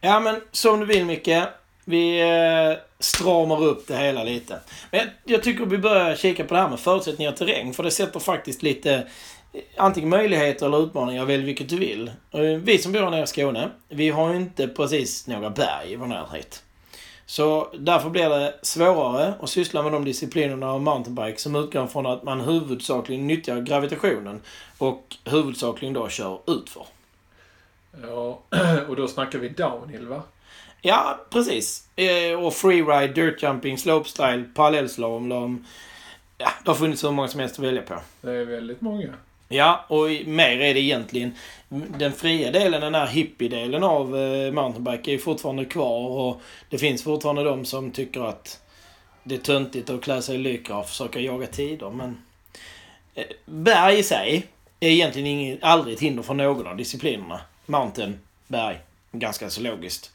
Ja, 0.00 0.20
men 0.20 0.40
som 0.50 0.80
du 0.80 0.86
vill 0.86 1.06
Micke. 1.06 1.59
Vi 1.84 2.20
eh, 2.20 2.78
stramar 2.98 3.64
upp 3.64 3.86
det 3.86 3.96
hela 3.96 4.24
lite. 4.24 4.60
Men 4.90 5.08
jag, 5.24 5.42
tycker 5.42 5.66
vi 5.66 5.78
börjar 5.78 6.16
kika 6.16 6.44
på 6.44 6.54
det 6.54 6.60
här 6.60 6.68
med 6.68 6.80
förutsättningar 6.80 7.32
och 7.32 7.38
terräng. 7.38 7.72
För 7.74 7.82
det 7.82 7.90
sätter 7.90 8.20
faktiskt 8.20 8.62
lite 8.62 8.94
eh, 9.52 9.60
antingen 9.76 10.10
möjligheter 10.10 10.66
eller 10.66 10.84
utmaningar. 10.84 11.24
Välj 11.24 11.44
vilket 11.44 11.68
du 11.68 11.78
vill. 11.78 12.08
Eh, 12.32 12.40
vi 12.40 12.78
som 12.78 12.92
bor 12.92 13.10
nere 13.10 13.22
i 13.22 13.26
Skåne, 13.26 13.70
vi 13.88 14.10
har 14.10 14.30
ju 14.30 14.36
inte 14.36 14.68
precis 14.68 15.26
några 15.26 15.50
berg 15.50 15.92
i 15.92 15.96
vår 15.96 16.06
närhet. 16.06 16.62
Så 17.30 17.68
därför 17.78 18.10
blir 18.10 18.28
det 18.28 18.54
svårare 18.62 19.34
att 19.40 19.50
syssla 19.50 19.82
med 19.82 19.92
de 19.92 20.04
disciplinerna 20.04 20.72
av 20.72 20.82
mountainbike 20.82 21.40
som 21.40 21.56
utgår 21.56 21.86
från 21.86 22.06
att 22.06 22.22
man 22.22 22.40
huvudsakligen 22.40 23.26
nyttjar 23.26 23.60
gravitationen 23.60 24.40
och 24.78 25.16
huvudsakligen 25.24 25.94
då 25.94 26.08
kör 26.08 26.38
utför. 26.46 26.86
Ja, 28.02 28.40
och 28.88 28.96
då 28.96 29.08
snackar 29.08 29.38
vi 29.38 29.48
downhill 29.48 30.06
va? 30.06 30.22
Ja, 30.82 31.20
precis. 31.30 31.88
Eh, 31.96 32.40
Och 32.44 32.54
freeride, 32.54 33.14
dirt 33.14 33.42
jumping, 33.42 33.78
slopestyle, 33.78 34.44
parallellslalom. 34.54 35.64
Ja, 36.38 36.50
det 36.64 36.70
har 36.70 36.74
funnits 36.76 37.04
hur 37.04 37.10
många 37.10 37.28
som 37.28 37.40
helst 37.40 37.58
att 37.58 37.64
välja 37.64 37.82
på. 37.82 37.94
Det 38.20 38.30
är 38.32 38.44
väldigt 38.44 38.80
många. 38.80 39.14
Ja, 39.48 39.84
och 39.88 40.06
mer 40.26 40.60
är 40.60 40.74
det 40.74 40.80
egentligen. 40.80 41.34
Den 41.68 42.12
fria 42.12 42.50
delen, 42.50 42.80
den 42.80 42.94
här 42.94 43.06
hippie-delen 43.06 43.82
av 43.84 44.16
eh, 44.18 44.52
mountainbike 44.52 45.10
är 45.10 45.12
ju 45.12 45.18
fortfarande 45.18 45.64
kvar 45.64 46.08
och 46.08 46.40
det 46.68 46.78
finns 46.78 47.04
fortfarande 47.04 47.44
de 47.44 47.64
som 47.64 47.90
tycker 47.90 48.20
att 48.20 48.60
det 49.22 49.34
är 49.34 49.38
töntigt 49.38 49.90
att 49.90 50.02
klä 50.02 50.22
sig 50.22 50.34
i 50.34 50.38
lycra 50.38 50.78
och 50.78 50.88
försöka 50.88 51.20
jaga 51.20 51.46
tider. 51.46 51.90
Men 51.90 52.22
eh, 53.14 53.24
berg 53.46 53.98
i 53.98 54.02
sig 54.02 54.46
är 54.80 54.88
egentligen 54.88 55.26
ingen, 55.28 55.58
aldrig 55.62 55.94
ett 55.94 56.00
hinder 56.02 56.22
för 56.22 56.34
någon 56.34 56.66
av 56.66 56.76
disciplinerna. 56.76 57.40
Mountain, 57.66 58.18
berg, 58.48 58.78
ganska 59.12 59.50
så 59.50 59.60
logiskt. 59.62 60.10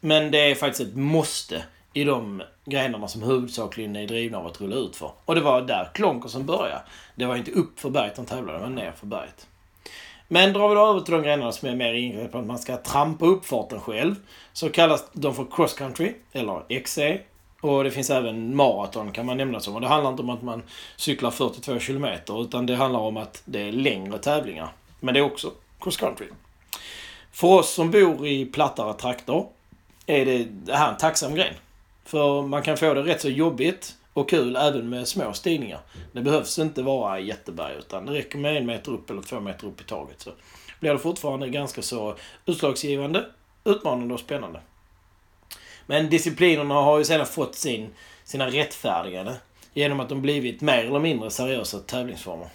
Men 0.00 0.30
det 0.30 0.50
är 0.50 0.54
faktiskt 0.54 0.88
ett 0.90 0.96
måste 0.96 1.62
i 1.92 2.04
de 2.04 2.42
grenarna 2.64 3.08
som 3.08 3.22
huvudsakligen 3.22 3.96
är 3.96 4.06
drivna 4.06 4.38
av 4.38 4.46
att 4.46 4.60
rulla 4.60 4.76
ut 4.76 4.96
för. 4.96 5.10
Och 5.24 5.34
det 5.34 5.40
var 5.40 5.62
där 5.62 5.90
klonkersen 5.94 6.46
började. 6.46 6.82
Det 7.14 7.24
var 7.24 7.36
inte 7.36 7.50
upp 7.50 7.80
för 7.80 7.90
berget 7.90 8.16
de 8.16 8.26
tävlade, 8.26 8.58
det 8.58 8.64
var 8.64 8.70
ner 8.70 8.92
för 8.92 9.06
berget. 9.06 9.46
Men 10.28 10.52
drar 10.52 10.68
vi 10.68 10.74
då 10.74 10.86
över 10.86 11.00
till 11.00 11.14
de 11.14 11.22
grenarna 11.22 11.52
som 11.52 11.68
är 11.68 11.74
mer 11.74 11.94
inriktade 11.94 12.28
på 12.28 12.38
att 12.38 12.46
man 12.46 12.58
ska 12.58 12.76
trampa 12.76 13.26
uppfarten 13.26 13.80
själv. 13.80 14.14
Så 14.52 14.70
kallas 14.70 15.04
de 15.12 15.34
för 15.34 15.46
cross 15.50 15.74
country, 15.74 16.14
eller 16.32 16.80
XC. 16.82 16.98
Och 17.60 17.84
det 17.84 17.90
finns 17.90 18.10
även 18.10 18.56
maraton 18.56 19.12
kan 19.12 19.26
man 19.26 19.36
nämna 19.36 19.60
som. 19.60 19.74
Och 19.74 19.80
det 19.80 19.86
handlar 19.86 20.10
inte 20.10 20.22
om 20.22 20.30
att 20.30 20.42
man 20.42 20.62
cyklar 20.96 21.30
42 21.30 21.78
kilometer 21.78 22.42
utan 22.42 22.66
det 22.66 22.76
handlar 22.76 23.00
om 23.00 23.16
att 23.16 23.42
det 23.44 23.68
är 23.68 23.72
längre 23.72 24.18
tävlingar. 24.18 24.68
Men 25.00 25.14
det 25.14 25.20
är 25.20 25.24
också 25.24 25.52
cross 25.80 25.96
country. 25.96 26.26
För 27.32 27.48
oss 27.48 27.74
som 27.74 27.90
bor 27.90 28.26
i 28.26 28.46
plattare 28.46 28.92
trakter 28.92 29.44
är 30.08 30.24
det, 30.24 30.44
det 30.44 30.76
här 30.76 30.90
en 30.90 30.96
tacksam 30.96 31.34
gren. 31.34 31.54
För 32.04 32.42
man 32.42 32.62
kan 32.62 32.76
få 32.76 32.94
det 32.94 33.02
rätt 33.02 33.20
så 33.20 33.28
jobbigt 33.28 33.96
och 34.12 34.30
kul 34.30 34.56
även 34.56 34.88
med 34.88 35.08
små 35.08 35.32
stigningar. 35.32 35.80
Det 36.12 36.20
behövs 36.20 36.58
inte 36.58 36.82
vara 36.82 37.20
jätteberg 37.20 37.74
utan 37.78 38.06
det 38.06 38.12
räcker 38.12 38.38
med 38.38 38.56
en 38.56 38.66
meter 38.66 38.92
upp 38.92 39.10
eller 39.10 39.22
två 39.22 39.40
meter 39.40 39.66
upp 39.66 39.80
i 39.80 39.84
taget. 39.84 40.20
Så 40.20 40.30
blir 40.80 40.92
det 40.92 40.98
fortfarande 40.98 41.48
ganska 41.48 41.82
så 41.82 42.14
utslagsgivande, 42.46 43.26
utmanande 43.64 44.14
och 44.14 44.20
spännande. 44.20 44.60
Men 45.86 46.10
disciplinerna 46.10 46.74
har 46.74 46.98
ju 46.98 47.04
sedan 47.04 47.26
fått 47.26 47.54
sin, 47.54 47.90
sina 48.24 48.50
rättfärdigande 48.50 49.34
genom 49.74 50.00
att 50.00 50.08
de 50.08 50.22
blivit 50.22 50.60
mer 50.60 50.84
eller 50.84 50.98
mindre 50.98 51.30
seriösa 51.30 51.78
tävlingsformer. 51.78 52.48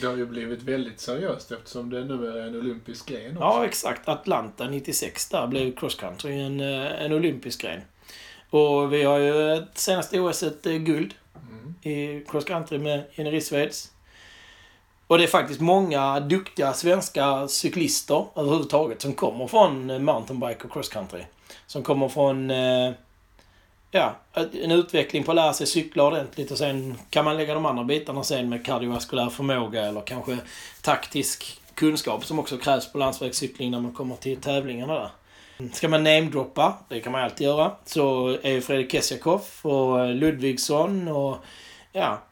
Det 0.00 0.06
har 0.06 0.16
ju 0.16 0.26
blivit 0.26 0.62
väldigt 0.62 1.00
seriöst 1.00 1.52
eftersom 1.52 1.90
det 1.90 2.04
nu 2.04 2.26
är 2.28 2.46
en 2.46 2.56
olympisk 2.56 3.08
gren 3.08 3.30
också. 3.36 3.40
Ja, 3.40 3.64
exakt. 3.64 4.08
Atlanta 4.08 4.68
96, 4.68 5.28
där 5.28 5.46
blev 5.46 5.76
cross 5.76 5.94
country 5.94 6.40
en, 6.40 6.60
eh, 6.60 7.04
en 7.04 7.12
olympisk 7.12 7.62
gren. 7.62 7.80
Och 8.50 8.92
vi 8.92 9.02
har 9.02 9.18
ju 9.18 9.64
senaste 9.74 10.20
OS 10.20 10.42
ett 10.42 10.66
eh, 10.66 10.72
guld 10.72 11.14
Mm. 11.50 11.74
i 11.82 12.24
cross 12.28 12.44
country 12.44 12.78
med 12.78 13.04
Jenny 13.14 13.30
Rissveds. 13.30 13.90
Och 15.06 15.18
det 15.18 15.24
är 15.24 15.28
faktiskt 15.28 15.60
många 15.60 16.20
duktiga 16.20 16.72
svenska 16.72 17.48
cyklister 17.48 18.26
överhuvudtaget 18.36 19.02
som 19.02 19.12
kommer 19.12 19.46
från 19.46 20.04
mountainbike 20.04 20.64
och 20.64 20.72
cross 20.72 20.88
country. 20.88 21.22
Som 21.66 21.82
kommer 21.82 22.08
från 22.08 22.50
eh, 22.50 22.92
ja, 23.96 24.14
en 24.62 24.70
utveckling 24.72 25.24
på 25.24 25.30
att 25.30 25.36
lära 25.36 25.52
sig 25.52 25.66
cykla 25.66 26.04
ordentligt 26.04 26.50
och 26.50 26.58
sen 26.58 26.94
kan 27.10 27.24
man 27.24 27.36
lägga 27.36 27.54
de 27.54 27.66
andra 27.66 27.84
bitarna 27.84 28.24
sen 28.24 28.48
med 28.48 28.66
kardiovaskulär 28.66 29.28
förmåga 29.28 29.84
eller 29.84 30.00
kanske 30.00 30.38
taktisk 30.82 31.60
kunskap 31.74 32.24
som 32.24 32.38
också 32.38 32.56
krävs 32.58 32.92
på 32.92 32.98
landsvägscykling 32.98 33.70
när 33.70 33.80
man 33.80 33.92
kommer 33.92 34.16
till 34.16 34.36
tävlingarna 34.40 34.94
där. 34.94 35.10
Ska 35.72 35.88
man 35.88 36.04
namedroppa, 36.04 36.78
det 36.88 37.00
kan 37.00 37.12
man 37.12 37.24
alltid 37.24 37.46
göra, 37.46 37.72
så 37.84 38.28
är 38.42 38.50
ju 38.50 38.60
Fredrik 38.60 38.92
Kessiakoff 38.92 39.66
och 39.66 40.14
Ludvigsson 40.14 41.08
och 41.08 41.36
ja, 41.92 42.22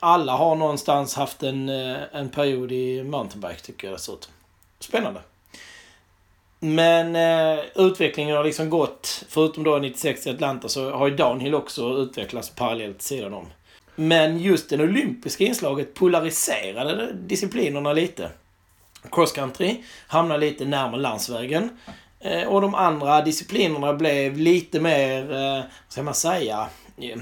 alla 0.00 0.32
har 0.32 0.56
någonstans 0.56 1.14
haft 1.14 1.42
en, 1.42 1.68
eh, 1.68 1.96
en 2.12 2.28
period 2.28 2.72
i 2.72 3.02
mountainbike 3.02 3.60
tycker 3.60 3.86
jag 3.86 3.94
det 3.94 4.00
ser 4.00 4.12
ut. 4.12 4.28
Spännande. 4.78 5.20
Men 6.66 7.16
eh, 7.16 7.64
utvecklingen 7.74 8.36
har 8.36 8.44
liksom 8.44 8.70
gått, 8.70 9.24
förutom 9.28 9.64
då 9.64 9.78
96 9.78 10.26
i 10.26 10.30
Atlanta, 10.30 10.68
så 10.68 10.90
har 10.90 11.08
ju 11.08 11.16
downhill 11.16 11.54
också 11.54 11.98
utvecklats 11.98 12.50
parallellt 12.50 13.02
sidan 13.02 13.34
om. 13.34 13.46
Men 13.94 14.38
just 14.38 14.70
det 14.70 14.82
olympiska 14.82 15.44
inslaget 15.44 15.94
polariserade 15.94 17.12
disciplinerna 17.12 17.92
lite. 17.92 18.30
Cross 19.10 19.32
country 19.32 19.76
hamnade 20.06 20.40
lite 20.40 20.64
närmare 20.64 21.00
landsvägen. 21.00 21.70
Eh, 22.20 22.48
och 22.48 22.60
de 22.60 22.74
andra 22.74 23.20
disciplinerna 23.20 23.94
blev 23.94 24.36
lite 24.36 24.80
mer, 24.80 25.32
eh, 25.32 25.54
vad 25.56 25.92
ska 25.92 26.02
man 26.02 26.14
säga, 26.14 26.66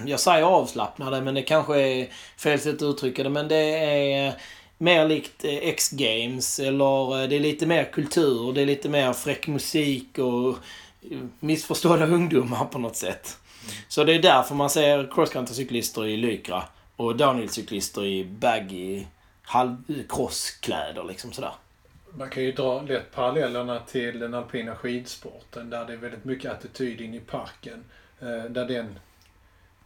jag 0.07 0.21
säger 0.21 0.43
avslappnade 0.43 1.21
men 1.21 1.35
det 1.35 1.43
kanske 1.43 1.81
är 1.81 2.09
fel 2.39 2.61
sätt 2.61 2.75
att 2.75 2.83
uttrycka 2.83 3.23
det 3.23 3.31
men 3.31 3.49
det 3.49 3.57
är 3.57 4.35
mer 4.85 5.09
likt 5.09 5.45
eh, 5.45 5.69
X-games 5.69 6.59
eller 6.59 7.23
eh, 7.23 7.29
det 7.29 7.37
är 7.37 7.41
lite 7.41 7.67
mer 7.67 7.85
kultur, 7.85 8.53
det 8.53 8.63
är 8.63 8.67
lite 8.67 8.89
mer 8.89 9.13
fräck 9.13 9.47
musik 9.47 10.19
och 10.19 10.59
eh, 11.11 11.19
missförstådda 11.41 12.07
ungdomar 12.17 12.65
på 12.65 12.79
något 12.79 12.97
sätt. 12.97 13.39
Så 13.89 14.05
det 14.05 14.15
är 14.15 14.23
därför 14.23 14.55
man 14.55 14.71
ser 14.71 15.07
crosscountry-cyklister 15.07 16.07
i 16.07 16.17
Lycra 16.17 16.65
och 16.97 17.17
downhill-cyklister 17.17 18.05
i 18.05 18.25
baggy 18.25 19.05
halvcrosskläder 19.43 21.05
liksom 21.05 21.33
sådär. 21.33 21.53
Man 22.17 22.31
kan 22.31 22.43
ju 22.43 22.53
dra 22.53 22.83
lätt 22.83 23.13
parallellerna 23.15 23.79
till 23.79 24.19
den 24.19 24.35
alpina 24.35 24.77
skidsporten 24.77 25.71
där 25.71 25.85
det 25.85 25.93
är 25.93 25.97
väldigt 25.97 26.25
mycket 26.25 26.53
attityd 26.53 27.01
in 27.01 27.15
i 27.15 27.21
parken. 27.21 27.85
Där 28.51 28.65
den 28.65 28.99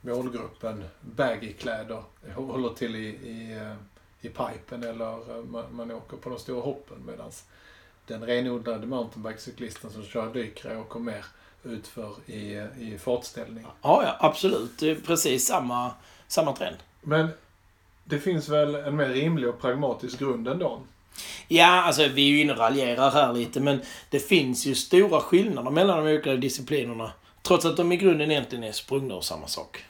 målgruppen, 0.01 0.85
baggy-kläder, 1.01 2.03
håller 2.35 2.69
till 2.69 2.97
i, 2.97 3.09
i, 3.09 3.61
i 4.21 4.29
pipen 4.29 4.83
eller 4.83 5.37
eh, 5.37 5.45
man, 5.45 5.65
man 5.71 5.91
åker 5.91 6.17
på 6.17 6.31
de 6.31 6.39
stora 6.39 6.61
hoppen 6.61 6.97
medan 7.07 7.31
den 8.07 8.27
renodlade 8.27 8.87
mountainbikecyklisten 8.87 9.91
som 9.91 10.05
kör 10.05 10.33
dykare 10.33 10.79
åker 10.79 11.01
mer 11.01 11.25
utför 11.63 12.15
i, 12.27 12.67
i 12.79 12.99
fartställning. 12.99 13.67
Ja, 13.83 14.03
ja, 14.03 14.17
absolut. 14.21 14.79
Det 14.79 14.91
är 14.91 14.95
precis 14.95 15.47
samma, 15.47 15.91
samma 16.29 16.53
trend. 16.53 16.77
Men 17.03 17.29
det 18.05 18.19
finns 18.19 18.49
väl 18.49 18.75
en 18.75 18.97
mer 18.97 19.09
rimlig 19.09 19.49
och 19.49 19.61
pragmatisk 19.61 20.19
grund 20.19 20.49
ändå? 20.49 20.81
Ja, 21.49 21.83
alltså 21.83 22.09
vi 22.09 22.23
är 22.23 22.31
ju 22.31 22.41
inne 22.41 22.53
och 22.53 22.59
raljerar 22.59 23.11
här 23.11 23.33
lite, 23.33 23.61
men 23.61 23.81
det 24.11 24.19
finns 24.19 24.67
ju 24.67 24.75
stora 24.75 25.21
skillnader 25.21 25.71
mellan 25.71 26.05
de 26.05 26.13
olika 26.13 26.37
disciplinerna. 26.37 27.13
Trots 27.43 27.65
att 27.65 27.77
de 27.77 27.93
i 27.93 27.97
grunden 27.97 28.31
egentligen 28.31 28.65
är 28.65 28.73
sprungna 28.73 29.15
ur 29.15 29.21
samma 29.21 29.47
sak. 29.47 29.85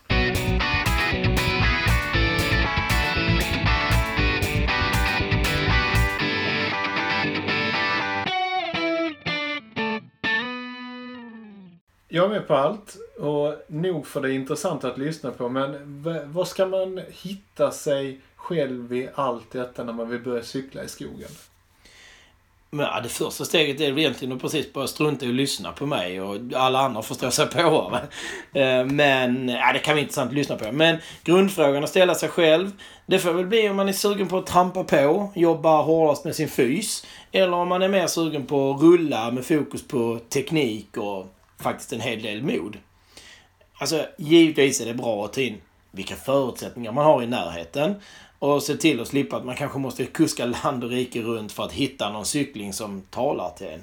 Jag 12.10 12.24
är 12.24 12.28
med 12.28 12.46
på 12.46 12.54
allt 12.54 12.96
och 13.18 13.54
nog 13.66 14.06
för 14.06 14.20
det 14.20 14.28
är 14.28 14.32
intressant 14.32 14.84
att 14.84 14.98
lyssna 14.98 15.30
på 15.30 15.48
men 15.48 16.02
vad 16.32 16.48
ska 16.48 16.66
man 16.66 17.00
hitta 17.22 17.70
sig 17.70 18.20
själv 18.36 18.92
i 18.92 19.08
allt 19.14 19.50
detta 19.50 19.84
när 19.84 19.92
man 19.92 20.08
vill 20.08 20.20
börja 20.20 20.42
cykla 20.42 20.84
i 20.84 20.88
skogen? 20.88 21.28
Men, 22.70 22.86
ja, 22.86 23.00
det 23.00 23.08
första 23.08 23.44
steget 23.44 23.80
är 23.80 23.90
väl 23.90 23.98
egentligen 23.98 24.36
att 24.36 24.42
precis 24.42 24.72
bara 24.72 24.86
strunta 24.86 25.26
i 25.26 25.28
att 25.28 25.34
lyssna 25.34 25.72
på 25.72 25.86
mig 25.86 26.20
och 26.20 26.36
alla 26.54 26.78
andra 26.78 27.02
förstår 27.02 27.30
sig 27.30 27.46
på 27.46 27.98
eh, 28.58 28.84
Men, 28.84 29.48
ja, 29.48 29.72
det 29.72 29.78
kan 29.78 29.94
vara 29.94 30.00
intressant 30.00 30.28
att 30.28 30.34
lyssna 30.34 30.56
på. 30.56 30.72
Men 30.72 30.98
grundfrågan 31.24 31.84
att 31.84 31.90
ställa 31.90 32.14
sig 32.14 32.28
själv, 32.28 32.70
det 33.06 33.18
får 33.18 33.32
väl 33.32 33.46
bli 33.46 33.68
om 33.68 33.76
man 33.76 33.88
är 33.88 33.92
sugen 33.92 34.28
på 34.28 34.38
att 34.38 34.46
trampa 34.46 34.84
på, 34.84 35.32
jobba 35.34 35.82
hårdast 35.82 36.24
med 36.24 36.36
sin 36.36 36.48
fys. 36.48 37.06
Eller 37.32 37.52
om 37.52 37.68
man 37.68 37.82
är 37.82 37.88
mer 37.88 38.06
sugen 38.06 38.46
på 38.46 38.70
att 38.70 38.82
rulla 38.82 39.30
med 39.30 39.44
fokus 39.44 39.88
på 39.88 40.18
teknik 40.28 40.96
och 40.96 41.26
faktiskt 41.60 41.92
en 41.92 42.00
hel 42.00 42.22
del 42.22 42.42
mod. 42.42 42.78
Alltså, 43.78 44.06
givetvis 44.18 44.80
är 44.80 44.86
det 44.86 44.94
bra 44.94 45.24
att 45.24 45.32
ta 45.32 45.40
in 45.40 45.60
vilka 45.90 46.16
förutsättningar 46.16 46.92
man 46.92 47.04
har 47.04 47.22
i 47.22 47.26
närheten. 47.26 47.94
Och 48.38 48.62
se 48.62 48.76
till 48.76 49.00
att 49.00 49.08
slippa 49.08 49.36
att 49.36 49.44
man 49.44 49.56
kanske 49.56 49.78
måste 49.78 50.06
kuska 50.06 50.46
land 50.46 50.84
och 50.84 50.90
rike 50.90 51.22
runt 51.22 51.52
för 51.52 51.64
att 51.64 51.72
hitta 51.72 52.12
någon 52.12 52.26
cykling 52.26 52.72
som 52.72 53.02
talar 53.10 53.50
till 53.50 53.66
en. 53.66 53.82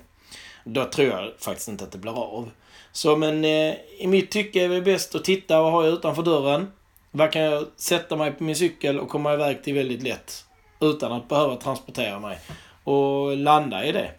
Då 0.64 0.86
tror 0.86 1.08
jag 1.08 1.32
faktiskt 1.40 1.68
inte 1.68 1.84
att 1.84 1.92
det 1.92 1.98
blir 1.98 2.20
av. 2.20 2.52
Så 2.92 3.16
men 3.16 3.46
eh, 3.46 3.76
i 3.98 4.08
mitt 4.08 4.32
tycke 4.32 4.64
är 4.64 4.70
det 4.70 4.82
bäst 4.82 5.16
att 5.16 5.24
titta 5.24 5.62
vad 5.62 5.72
har 5.72 5.84
jag 5.84 5.94
utanför 5.94 6.24
dörren. 6.24 6.72
Vad 7.12 7.32
kan 7.32 7.42
jag 7.42 7.66
sätta 7.76 8.16
mig 8.16 8.32
på 8.32 8.44
min 8.44 8.56
cykel 8.56 9.00
och 9.00 9.10
komma 9.10 9.34
iväg 9.34 9.64
till 9.64 9.74
väldigt 9.74 10.04
lätt. 10.04 10.46
Utan 10.80 11.12
att 11.12 11.30
behöva 11.30 11.56
transportera 11.56 12.20
mig. 12.20 12.40
Och 12.84 13.38
landa 13.38 13.86
i 13.86 13.92
det. 13.92 14.12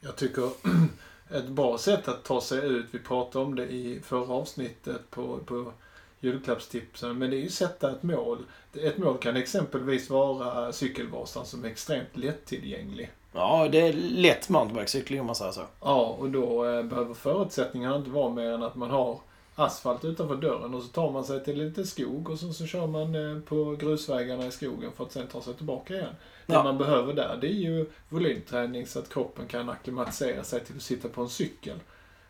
Jag 0.00 0.16
tycker 0.16 0.50
ett 1.30 1.48
bra 1.48 1.78
sätt 1.78 2.08
att 2.08 2.24
ta 2.24 2.40
sig 2.40 2.66
ut, 2.66 2.86
vi 2.90 2.98
pratade 2.98 3.44
om 3.44 3.54
det 3.54 3.66
i 3.66 4.00
förra 4.04 4.34
avsnittet 4.34 5.10
på, 5.10 5.38
på 5.38 5.72
julklappstipsen, 6.20 7.18
men 7.18 7.30
det 7.30 7.36
är 7.36 7.40
ju 7.40 7.46
att 7.46 7.52
sätta 7.52 7.90
ett 7.90 8.02
mål. 8.02 8.38
Ett 8.74 8.98
mål 8.98 9.18
kan 9.18 9.36
exempelvis 9.36 10.10
vara 10.10 10.72
Cykelvasan 10.72 11.46
som 11.46 11.64
är 11.64 11.68
extremt 11.68 12.16
lättillgänglig. 12.16 13.10
Ja, 13.32 13.68
det 13.72 13.80
är 13.80 13.92
lätt 13.92 14.48
mountainbikecykling 14.48 15.20
om 15.20 15.26
man 15.26 15.34
säger 15.34 15.52
så. 15.52 15.62
Ja, 15.80 16.16
och 16.18 16.30
då 16.30 16.66
eh, 16.66 16.82
behöver 16.82 17.14
förutsättningarna 17.14 17.96
inte 17.96 18.10
vara 18.10 18.30
mer 18.30 18.50
än 18.50 18.62
att 18.62 18.76
man 18.76 18.90
har 18.90 19.20
asfalt 19.58 20.04
utanför 20.04 20.36
dörren 20.36 20.74
och 20.74 20.82
så 20.82 20.88
tar 20.88 21.10
man 21.10 21.24
sig 21.24 21.44
till 21.44 21.58
lite 21.58 21.84
skog 21.86 22.30
och 22.30 22.38
så, 22.38 22.52
så 22.52 22.66
kör 22.66 22.86
man 22.86 23.14
eh, 23.14 23.40
på 23.42 23.76
grusvägarna 23.80 24.46
i 24.46 24.50
skogen 24.50 24.90
för 24.96 25.04
att 25.04 25.12
sen 25.12 25.26
ta 25.26 25.40
sig 25.42 25.54
tillbaka 25.54 25.94
igen. 25.94 26.14
Det 26.46 26.52
Ja. 26.54 26.62
man 26.62 26.78
behöver 26.78 27.14
där, 27.14 27.38
det 27.40 27.46
är 27.46 27.52
ju 27.54 27.86
volymträning 28.08 28.86
så 28.86 28.98
att 28.98 29.08
kroppen 29.12 29.46
kan 29.46 29.68
acklimatisera 29.70 30.44
sig 30.44 30.64
till 30.64 30.76
att 30.76 30.82
sitta 30.82 31.08
på 31.08 31.22
en 31.22 31.28
cykel. 31.28 31.76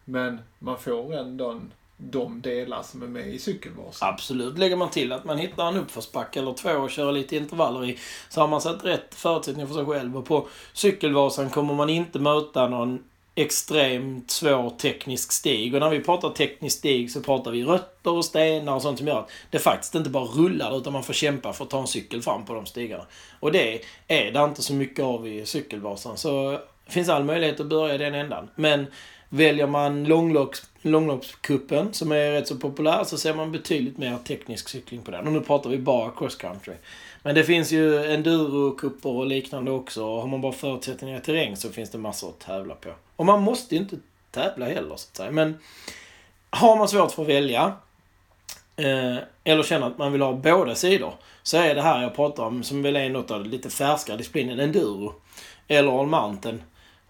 Men 0.05 0.39
man 0.59 0.79
får 0.79 1.15
ändå 1.15 1.51
en- 1.51 1.73
de 2.01 2.41
delar 2.41 2.83
som 2.83 3.03
är 3.03 3.07
med 3.07 3.29
i 3.29 3.39
cykelvasan. 3.39 4.09
Absolut. 4.09 4.59
Lägger 4.59 4.77
man 4.77 4.91
till 4.91 5.13
att 5.13 5.25
man 5.25 5.39
hittar 5.39 5.69
en 5.69 5.77
uppförsbacke 5.77 6.39
eller 6.41 6.53
två 6.53 6.71
och 6.71 6.91
kör 6.91 7.13
lite 7.13 7.37
intervaller 7.37 7.85
i, 7.85 7.99
så 8.29 8.41
har 8.41 8.49
man 8.49 8.61
satt 8.61 8.85
rätt 8.85 9.15
förutsättningar 9.15 9.67
för 9.67 9.75
sig 9.75 9.85
själv. 9.85 10.17
Och 10.17 10.25
på 10.27 10.49
Cykelvasan 10.73 11.51
kommer 11.51 11.75
man 11.75 11.91
inte 11.91 12.19
möta 12.19 12.69
någon 12.69 13.05
extremt 13.39 14.31
svår 14.31 14.71
teknisk 14.71 15.33
stig. 15.33 15.75
Och 15.75 15.81
när 15.81 15.91
vi 15.91 16.01
pratar 16.01 16.31
teknisk 16.31 16.79
stig 16.79 17.11
så 17.11 17.21
pratar 17.21 17.51
vi 17.51 17.65
rötter 17.65 18.13
och 18.13 18.25
stenar 18.25 18.75
och 18.75 18.83
sånt 18.83 18.99
som 18.99 19.07
gör 19.07 19.19
att 19.19 19.31
det 19.51 19.59
faktiskt 19.59 19.95
inte 19.95 20.11
bara 20.11 20.25
rullar 20.25 20.79
utan 20.79 20.93
man 20.93 21.03
får 21.03 21.13
kämpa 21.13 21.53
för 21.53 21.65
att 21.65 21.71
ta 21.71 21.81
en 21.81 21.87
cykel 21.87 22.23
fram 22.23 22.45
på 22.45 22.55
de 22.55 22.67
stigarna. 22.67 23.05
Och 23.41 23.53
det 23.53 23.81
är 24.09 24.33
det 24.33 24.45
inte 24.45 24.63
så 24.63 24.75
mycket 24.75 25.05
av 25.05 25.29
i 25.29 25.47
Cykelvasan. 25.47 26.17
Så 26.17 26.51
det 26.87 26.93
finns 26.93 27.09
all 27.09 27.25
möjlighet 27.25 27.61
att 27.61 27.67
börja 27.67 27.95
i 27.95 27.99
den 27.99 28.15
ändan. 28.15 28.51
Men 28.55 28.87
väljer 29.29 29.67
man 29.67 30.05
långlopps, 30.05 30.63
långloppskuppen 30.83 31.93
som 31.93 32.13
är 32.13 32.33
rätt 32.33 32.49
så 32.49 32.57
populär 32.57 33.05
så 33.05 33.19
ser 33.19 33.35
man 33.35 33.53
betydligt 33.53 33.99
mer 33.99 34.19
teknisk 34.25 34.69
cykling 34.69 35.03
på 35.03 35.11
den. 35.11 35.27
Och 35.27 35.33
nu 35.33 35.41
pratar 35.41 35.71
vi 35.71 35.79
bara 35.79 36.11
cross 36.11 36.37
country. 36.37 36.75
Men 37.23 37.35
det 37.35 37.45
finns 37.45 37.73
ju 37.73 38.13
enduro-kupper 38.15 39.11
och 39.11 39.27
liknande 39.27 39.71
också. 39.71 40.05
Och 40.05 40.21
har 40.21 40.29
man 40.29 40.41
bara 40.41 40.53
förutsättningar 40.53 41.19
i 41.19 41.21
terräng 41.21 41.57
så 41.57 41.69
finns 41.69 41.91
det 41.91 41.99
massor 41.99 42.29
att 42.29 42.39
tävla 42.39 42.75
på. 42.75 42.91
Och 43.19 43.27
man 43.27 43.43
måste 43.43 43.75
ju 43.75 43.81
inte 43.81 43.97
tävla 44.31 44.67
heller 44.67 44.97
så 44.97 45.09
att 45.11 45.17
säga. 45.17 45.31
Men 45.31 45.59
har 46.51 46.77
man 46.77 46.89
svårt 46.89 47.13
för 47.13 47.23
att 47.23 47.29
välja 47.29 47.73
eh, 48.77 49.17
eller 49.45 49.63
känner 49.63 49.87
att 49.87 49.99
man 49.99 50.13
vill 50.13 50.23
ha 50.23 50.33
båda 50.33 50.75
sidor 50.75 51.13
så 51.43 51.57
är 51.57 51.75
det 51.75 51.83
här 51.83 52.03
jag 52.03 52.15
pratar 52.15 52.43
om 52.45 52.63
som 52.63 52.83
väl 52.83 52.97
är 52.97 53.09
något 53.09 53.31
av 53.31 53.45
det 53.45 53.51
lite 53.51 53.71
färskare 53.71 54.17
disciplinen 54.17 54.61
enduro. 54.61 55.15
Eller 55.69 56.01
all 56.01 56.07
mountain. 56.07 56.63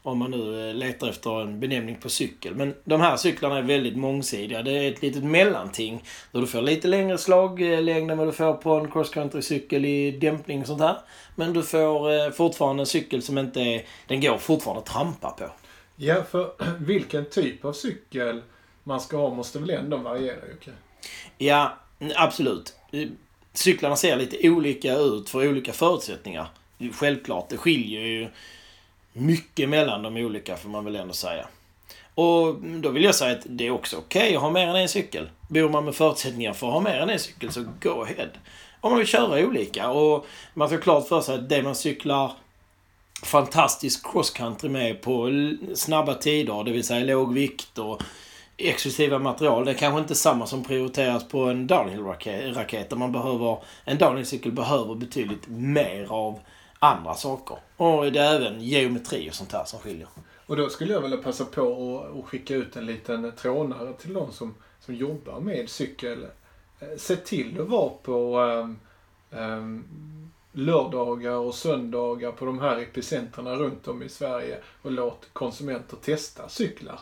Om 0.03 0.19
man 0.19 0.31
nu 0.31 0.69
eh, 0.69 0.75
letar 0.75 1.09
efter 1.09 1.41
en 1.41 1.61
benämning 1.61 1.97
på 1.97 2.09
cykel. 2.09 2.55
Men 2.55 2.75
de 2.85 3.01
här 3.01 3.17
cyklarna 3.17 3.59
är 3.59 3.63
väldigt 3.63 3.97
mångsidiga. 3.97 4.63
Det 4.63 4.71
är 4.71 4.93
ett 4.93 5.03
litet 5.03 5.25
mellanting. 5.25 6.03
Där 6.33 6.41
du 6.41 6.47
får 6.47 6.63
lite 6.63 6.89
längre 6.89 7.19
slaglängd 7.19 8.11
eh, 8.11 8.13
än 8.13 8.19
vad 8.19 8.29
du 8.29 8.33
får 8.33 8.55
på 8.55 8.75
en 8.75 8.91
cross 8.91 9.11
country-cykel 9.11 9.85
i 9.85 10.11
dämpning 10.11 10.61
och 10.61 10.67
sånt 10.67 10.81
här. 10.81 10.97
Men 11.35 11.53
du 11.53 11.63
får 11.63 12.13
eh, 12.13 12.31
fortfarande 12.31 12.83
en 12.83 12.87
cykel 12.87 13.23
som 13.23 13.39
inte 13.39 13.61
är... 13.61 13.83
Den 14.07 14.21
går 14.21 14.39
fortfarande 14.39 14.81
att 14.81 14.87
trampa 14.87 15.31
på. 15.31 15.45
Ja, 16.01 16.23
för 16.31 16.53
vilken 16.79 17.25
typ 17.25 17.65
av 17.65 17.73
cykel 17.73 18.43
man 18.85 19.01
ska 19.01 19.17
ha 19.17 19.35
måste 19.35 19.59
väl 19.59 19.71
ändå 19.71 19.97
variera 19.97 20.49
Jocke? 20.51 20.71
Ja, 21.39 21.79
absolut. 22.15 22.75
Cyklarna 23.53 23.97
ser 23.97 24.17
lite 24.17 24.49
olika 24.49 24.95
ut 24.95 25.31
för 25.31 25.49
olika 25.49 25.73
förutsättningar. 25.73 26.49
Självklart, 26.93 27.49
det 27.49 27.57
skiljer 27.57 28.01
ju 28.01 28.29
mycket 29.13 29.69
mellan 29.69 30.03
de 30.03 30.17
olika 30.17 30.57
får 30.57 30.69
man 30.69 30.85
väl 30.85 30.97
ändå 30.97 31.15
säga. 31.15 31.47
Och 32.15 32.55
då 32.55 32.91
vill 32.91 33.05
jag 33.05 33.15
säga 33.15 33.33
att 33.33 33.47
det 33.47 33.67
är 33.67 33.71
också 33.71 33.97
okej 33.97 34.37
att 34.37 34.43
ha 34.43 34.51
mer 34.51 34.67
än 34.67 34.77
en 34.77 34.89
cykel. 34.89 35.31
Bor 35.49 35.69
man 35.69 35.85
med 35.85 35.95
förutsättningar 35.95 36.53
för 36.53 36.67
att 36.67 36.73
ha 36.73 36.81
mer 36.81 37.01
än 37.01 37.11
en 37.11 37.19
cykel 37.19 37.53
så 37.53 37.65
go 37.81 38.03
ahead. 38.03 38.29
Om 38.81 38.91
man 38.91 38.99
vill 38.99 39.09
köra 39.09 39.47
olika. 39.47 39.91
Och 39.91 40.27
man 40.55 40.69
ska 40.69 40.77
ha 40.77 40.83
klart 40.83 41.09
för 41.09 41.21
sig 41.21 41.35
att 41.35 41.49
det 41.49 41.63
man 41.63 41.75
cyklar 41.75 42.33
fantastisk 43.23 44.13
cross 44.13 44.31
country 44.31 44.69
med 44.69 45.03
på 45.03 45.31
snabba 45.75 46.15
tider, 46.15 46.65
det 46.65 46.73
vill 46.73 46.85
säga 46.85 47.05
låg 47.05 47.35
vikt 47.35 47.79
och 47.79 48.03
exklusiva 48.57 49.19
material. 49.19 49.65
Det 49.65 49.71
är 49.71 49.75
kanske 49.75 50.01
inte 50.01 50.15
samma 50.15 50.47
som 50.47 50.65
prioriteras 50.65 51.29
på 51.29 51.39
en 51.39 51.67
downhill-raket 51.67 52.91
där 52.91 52.97
man 52.97 53.13
behöver... 53.13 53.59
En 53.85 53.99
downhill-cykel 53.99 54.53
behöver 54.53 54.95
betydligt 54.95 55.49
mer 55.49 56.07
av 56.13 56.41
andra 56.79 57.15
saker. 57.15 57.57
Och 57.77 58.13
det 58.13 58.21
är 58.21 58.35
även 58.35 58.61
geometri 58.61 59.31
och 59.31 59.35
sånt 59.35 59.53
här 59.53 59.65
som 59.65 59.79
skiljer. 59.81 60.09
Och 60.47 60.57
då 60.57 60.69
skulle 60.69 60.93
jag 60.93 61.01
vilja 61.01 61.17
passa 61.17 61.45
på 61.45 61.61
att 61.61 62.17
och 62.17 62.29
skicka 62.29 62.55
ut 62.55 62.77
en 62.77 62.87
liten 62.87 63.33
trånare 63.33 63.93
till 63.93 64.13
de 64.13 64.33
som, 64.33 64.55
som 64.81 64.95
jobbar 64.95 65.41
med 65.41 65.71
cykel. 65.71 66.27
Eh, 66.81 66.89
se 66.99 67.17
till 67.17 67.61
att 67.61 67.69
vara 67.69 67.89
på 67.89 68.39
um, 68.41 68.79
um, 69.31 70.28
lördagar 70.59 71.35
och 71.35 71.55
söndagar 71.55 72.33
på 72.33 72.45
de 72.45 72.59
här 72.59 72.79
epicenterna 72.79 73.55
runt 73.55 73.89
om 73.89 74.03
i 74.03 74.09
Sverige 74.09 74.59
och 74.83 74.93
låt 74.93 75.29
konsumenter 75.33 75.97
testa 75.97 76.49
cyklar. 76.49 77.01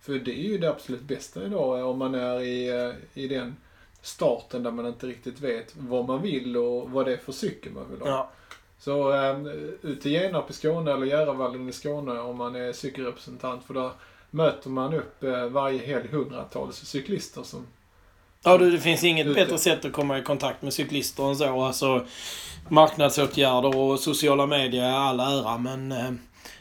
För 0.00 0.12
det 0.12 0.30
är 0.30 0.48
ju 0.48 0.58
det 0.58 0.70
absolut 0.70 1.02
bästa 1.02 1.44
idag 1.44 1.78
eh, 1.78 1.88
om 1.88 1.98
man 1.98 2.14
är 2.14 2.40
i, 2.40 2.68
eh, 2.68 3.22
i 3.22 3.28
den 3.28 3.56
starten 4.02 4.62
där 4.62 4.70
man 4.70 4.86
inte 4.86 5.06
riktigt 5.06 5.40
vet 5.40 5.76
vad 5.76 6.06
man 6.06 6.22
vill 6.22 6.56
och 6.56 6.90
vad 6.90 7.06
det 7.06 7.12
är 7.12 7.16
för 7.16 7.32
cykel 7.32 7.72
man 7.72 7.90
vill 7.90 8.00
ha. 8.00 8.08
Ja. 8.08 8.30
Så 8.78 9.12
um, 9.12 9.46
ut 9.82 10.00
till 10.02 10.12
Genarp 10.12 10.50
i 10.50 10.52
Skåne 10.52 10.92
eller 10.92 11.06
Järvavallen 11.06 11.68
i 11.68 11.72
Skåne 11.72 12.20
om 12.20 12.36
man 12.36 12.56
är 12.56 12.72
cykelrepresentant. 12.72 13.64
För 13.64 13.74
där 13.74 13.90
möter 14.30 14.70
man 14.70 14.94
upp 14.94 15.24
eh, 15.24 15.46
varje 15.46 15.86
helg 15.86 16.08
hundratals 16.08 16.76
cyklister 16.76 17.42
som... 17.42 17.66
Ja, 18.48 18.58
du, 18.58 18.70
det 18.70 18.80
finns 18.80 19.04
inget 19.04 19.34
bättre 19.34 19.58
sätt 19.58 19.84
att 19.84 19.92
komma 19.92 20.18
i 20.18 20.22
kontakt 20.22 20.62
med 20.62 20.72
cyklister 20.72 21.28
än 21.28 21.36
så. 21.36 21.62
Alltså, 21.62 22.06
marknadsåtgärder 22.68 23.76
och 23.76 24.00
sociala 24.00 24.46
medier 24.46 24.84
är 24.84 24.92
all 24.92 25.20
ära, 25.20 25.58
men 25.58 25.92
eh, 25.92 26.10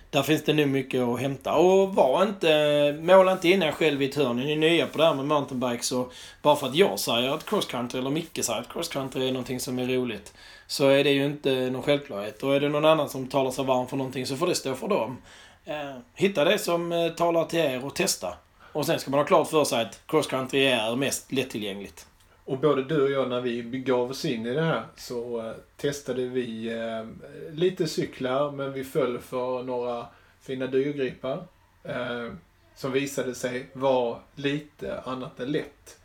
där 0.09 0.23
finns 0.23 0.43
det 0.43 0.53
nog 0.53 0.67
mycket 0.67 1.01
att 1.01 1.19
hämta. 1.19 1.53
Och 1.53 1.95
var 1.95 2.23
inte, 2.23 2.97
måla 3.01 3.31
inte 3.31 3.49
in 3.49 3.63
er 3.63 3.71
själv 3.71 4.01
i 4.01 4.05
ett 4.09 4.15
hörn. 4.15 4.37
Ni 4.37 4.51
är 4.51 4.55
nya 4.55 4.87
på 4.87 4.97
det 4.97 5.05
här 5.05 5.13
med 5.13 5.25
mountainbikes 5.25 5.91
och 5.91 6.13
bara 6.41 6.55
för 6.55 6.67
att 6.67 6.75
jag 6.75 6.99
säger 6.99 7.29
att 7.29 7.45
cross 7.45 7.65
country 7.65 7.99
eller 7.99 8.09
Micke 8.09 8.45
säger 8.45 8.59
att 8.59 8.73
cross 8.73 8.87
country 8.87 9.27
är 9.27 9.31
någonting 9.31 9.59
som 9.59 9.79
är 9.79 9.85
roligt 9.85 10.33
så 10.67 10.87
är 10.87 11.03
det 11.03 11.11
ju 11.11 11.25
inte 11.25 11.69
någon 11.69 11.83
självklarhet. 11.83 12.43
Och 12.43 12.55
är 12.55 12.59
det 12.59 12.69
någon 12.69 12.85
annan 12.85 13.09
som 13.09 13.27
talar 13.27 13.51
sig 13.51 13.65
varm 13.65 13.87
för 13.87 13.97
någonting 13.97 14.25
så 14.25 14.35
får 14.35 14.47
det 14.47 14.55
stå 14.55 14.75
för 14.75 14.87
dem. 14.87 15.17
Eh, 15.65 15.95
hitta 16.15 16.43
det 16.43 16.57
som 16.57 16.91
eh, 16.91 17.09
talar 17.09 17.45
till 17.45 17.59
er 17.59 17.85
och 17.85 17.95
testa. 17.95 18.33
Och 18.75 18.85
sen 18.85 18.99
ska 18.99 19.11
man 19.11 19.19
ha 19.19 19.25
klart 19.25 19.49
för 19.49 19.63
sig 19.63 19.81
att 19.81 20.01
cross 20.07 20.27
country 20.27 20.65
är 20.65 20.95
mest 20.95 21.31
lättillgängligt. 21.31 22.07
Och 22.45 22.59
både 22.59 22.83
du 22.83 23.03
och 23.03 23.11
jag 23.11 23.29
när 23.29 23.41
vi 23.41 23.61
gav 23.61 24.09
oss 24.09 24.25
in 24.25 24.45
i 24.45 24.53
det 24.53 24.61
här 24.61 24.83
så 24.95 25.39
eh, 25.39 25.53
testade 25.77 26.25
vi 26.27 26.73
eh, 26.73 27.05
lite 27.51 27.87
cyklar 27.87 28.51
men 28.51 28.73
vi 28.73 28.83
föll 28.83 29.19
för 29.19 29.63
några 29.63 30.07
fina 30.41 30.67
dyrgripar. 30.67 31.43
Eh, 31.83 32.33
som 32.75 32.91
visade 32.91 33.35
sig 33.35 33.65
vara 33.73 34.19
lite 34.35 35.01
annat 35.01 35.39
än 35.39 35.51
lätt. 35.51 35.99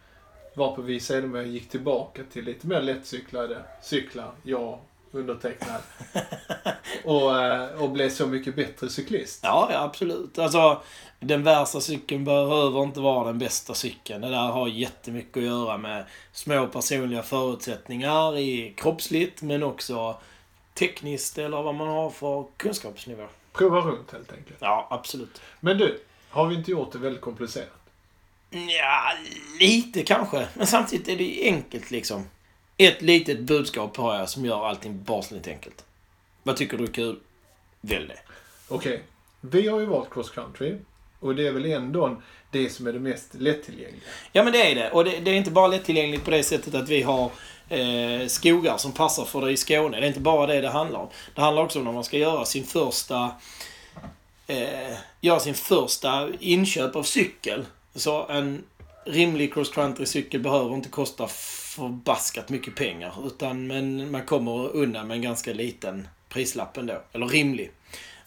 Varpå 0.54 0.83
vi 0.83 1.00
sedermera 1.00 1.42
gick 1.42 1.68
tillbaka 1.68 2.22
till 2.33 2.44
lite 2.44 2.66
mer 2.66 2.83
lättcyklade 2.83 3.62
cyklar, 3.83 4.33
jag 4.42 4.78
undertecknad. 5.12 5.81
och, 7.05 7.42
eh, 7.42 7.83
och 7.83 7.90
blev 7.90 8.11
så 8.11 8.27
mycket 8.27 8.57
bättre 8.57 8.88
cyklist. 8.88 9.40
Ja, 9.42 9.68
ja, 9.73 9.79
absolut. 9.83 10.38
Alltså, 10.38 10.83
den 11.20 11.42
värsta 11.42 11.81
cykeln 11.81 12.25
behöver 12.25 12.83
inte 12.83 13.01
vara 13.01 13.27
den 13.27 13.38
bästa 13.38 13.75
cykeln. 13.75 14.20
Det 14.20 14.29
där 14.29 14.49
har 14.49 14.68
jättemycket 14.68 15.37
att 15.37 15.42
göra 15.42 15.79
med 15.79 16.05
små 16.33 16.66
personliga 16.66 17.23
förutsättningar 17.23 18.38
i 18.38 18.75
kroppsligt 18.77 19.42
men 19.42 19.62
också 19.62 20.16
tekniskt 20.75 21.38
eller 21.38 21.62
vad 21.62 21.75
man 21.75 21.88
har 21.88 22.11
för 22.11 22.44
kunskapsnivå. 22.57 23.27
prova 23.53 23.81
runt 23.81 24.12
helt 24.12 24.33
enkelt. 24.33 24.57
Ja, 24.61 24.87
absolut. 24.90 25.40
Men 25.61 25.79
du, 25.79 26.01
har 26.31 26.46
vi 26.46 26.55
inte 26.55 26.70
gjort 26.70 26.92
det 26.92 26.99
väldigt 26.99 27.20
komplicerat? 27.20 27.68
Ja, 28.51 29.12
lite 29.61 30.03
kanske. 30.03 30.49
Men 30.55 30.66
samtidigt 30.66 31.09
är 31.09 31.16
det 31.16 31.25
ju 31.25 31.44
enkelt 31.44 31.90
liksom. 31.90 32.25
Ett 32.83 33.03
litet 33.03 33.40
budskap 33.40 33.97
har 33.97 34.19
jag 34.19 34.29
som 34.29 34.45
gör 34.45 34.66
allting 34.66 35.03
barnsligt 35.05 35.49
enkelt. 35.49 35.85
Vad 36.43 36.57
tycker 36.57 36.79
du 36.79 36.85
är 36.85 36.93
kul? 36.93 37.19
Välj 37.81 38.07
det. 38.07 38.19
Okej, 38.69 39.03
vi 39.40 39.69
har 39.69 39.81
ju 39.81 39.87
valt 39.87 40.11
cross 40.11 40.31
country. 40.31 40.77
Och 41.21 41.35
det 41.35 41.47
är 41.47 41.53
väl 41.53 41.64
ändå 41.64 42.23
det 42.51 42.71
som 42.71 42.87
är 42.87 42.93
det 42.93 42.99
mest 42.99 43.35
lättillgängliga. 43.35 44.03
Ja, 44.33 44.43
men 44.45 44.53
det 44.53 44.71
är 44.71 44.75
det. 44.75 44.90
Och 44.90 45.05
det, 45.05 45.21
det 45.21 45.31
är 45.31 45.35
inte 45.35 45.51
bara 45.51 45.66
lättillgängligt 45.66 46.25
på 46.25 46.31
det 46.31 46.43
sättet 46.43 46.75
att 46.75 46.88
vi 46.88 47.03
har 47.03 47.31
eh, 47.69 48.27
skogar 48.27 48.77
som 48.77 48.93
passar 48.93 49.25
för 49.25 49.47
det 49.47 49.53
i 49.53 49.57
Skåne. 49.57 50.01
Det 50.01 50.07
är 50.07 50.09
inte 50.09 50.21
bara 50.21 50.47
det 50.47 50.61
det 50.61 50.69
handlar 50.69 51.01
om. 51.01 51.09
Det 51.35 51.40
handlar 51.40 51.62
också 51.62 51.79
om 51.79 51.85
när 51.85 51.93
man 51.93 52.05
ska 52.05 52.19
göra 52.19 52.45
sin 52.45 52.64
första 52.64 53.31
eh, 54.47 54.97
göra 55.21 55.40
sin 55.40 55.55
första 55.55 56.29
inköp 56.40 56.97
av 56.97 57.03
cykel. 57.03 57.64
Så 57.95 58.27
en 58.29 58.64
rimlig 59.11 59.55
cross 59.55 59.70
country 59.70 60.07
cykel 60.07 60.40
behöver 60.40 60.75
inte 60.75 60.88
kosta 60.88 61.29
förbaskat 61.29 62.49
mycket 62.49 62.75
pengar. 62.75 63.14
Utan 63.27 63.66
men 63.66 64.11
man 64.11 64.27
kommer 64.27 64.77
undan 64.77 65.07
med 65.07 65.14
en 65.14 65.23
ganska 65.23 65.53
liten 65.53 66.09
prislapp 66.29 66.77
ändå. 66.77 67.03
Eller 67.12 67.27
rimlig. 67.27 67.70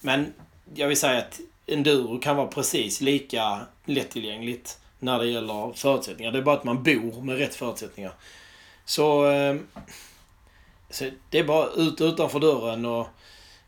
Men 0.02 0.34
jag 0.76 0.88
vill 0.88 0.98
säga 0.98 1.18
att 1.18 1.40
enduro 1.66 2.20
kan 2.20 2.36
vara 2.36 2.48
precis 2.48 3.02
lika 3.02 3.60
lättillgängligt 3.86 4.80
när 5.00 5.20
det 5.20 5.28
gäller 5.28 5.74
förutsättningar. 5.74 6.32
Det 6.32 6.38
är 6.38 6.44
bara 6.44 6.56
att 6.56 6.64
man 6.64 6.84
bor 6.84 7.22
med 7.22 7.38
rätt 7.38 7.56
förutsättningar. 7.56 8.14
Så, 8.86 9.26
ehm, 9.26 9.68
så 10.90 11.10
det 11.30 11.40
är 11.40 11.44
bara 11.44 11.70
ut 11.70 12.02
utanför 12.02 12.40
dörren 12.40 12.86
och 12.86 13.08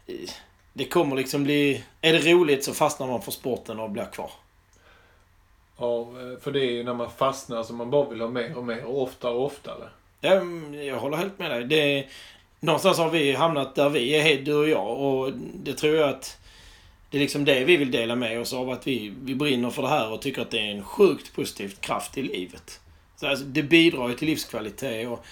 eh, 0.08 0.30
det 0.73 0.86
kommer 0.86 1.15
liksom 1.15 1.43
bli... 1.43 1.84
Är 2.01 2.13
det 2.13 2.32
roligt 2.32 2.63
så 2.63 2.73
fastnar 2.73 3.08
man 3.08 3.21
för 3.21 3.32
sporten 3.32 3.80
och 3.80 3.89
blir 3.89 4.06
kvar. 4.06 4.32
Ja, 5.77 6.01
eh, 6.01 6.39
för 6.41 6.51
det 6.51 6.59
är 6.59 6.71
ju 6.71 6.83
när 6.83 6.93
man 6.93 7.11
fastnar 7.11 7.63
som 7.63 7.75
man 7.75 7.89
bara 7.89 8.09
vill 8.09 8.21
ha 8.21 8.27
mer 8.27 8.57
och 8.57 8.63
mer 8.63 8.85
och 8.85 9.01
oftare 9.01 9.33
och 9.33 9.45
oftare. 9.45 9.89
Ja, 10.21 10.31
mm, 10.31 10.85
jag 10.85 10.99
håller 10.99 11.17
helt 11.17 11.39
med 11.39 11.51
dig. 11.51 11.63
Det, 11.63 12.07
någonstans 12.59 12.97
har 12.97 13.09
vi 13.09 13.31
hamnat 13.31 13.75
där 13.75 13.89
vi 13.89 14.15
är, 14.15 14.41
du 14.41 14.53
och 14.53 14.69
jag. 14.69 14.99
Och 14.99 15.31
det 15.53 15.73
tror 15.73 15.95
jag 15.95 16.09
att 16.09 16.38
det 17.09 17.17
är 17.17 17.21
liksom 17.21 17.45
det 17.45 17.63
vi 17.63 17.77
vill 17.77 17.91
dela 17.91 18.15
med 18.15 18.39
oss 18.39 18.53
av. 18.53 18.69
Att 18.69 18.88
vi, 18.88 19.13
vi 19.23 19.35
brinner 19.35 19.69
för 19.69 19.81
det 19.81 19.88
här 19.88 20.11
och 20.11 20.21
tycker 20.21 20.41
att 20.41 20.51
det 20.51 20.59
är 20.59 20.71
en 20.71 20.83
sjukt 20.83 21.35
positiv 21.35 21.75
kraft 21.79 22.17
i 22.17 22.21
livet. 22.21 22.79
Så 23.15 23.27
alltså, 23.27 23.45
det 23.45 23.63
bidrar 23.63 24.09
ju 24.09 24.15
till 24.15 24.27
livskvalitet. 24.27 25.07
Och 25.07 25.25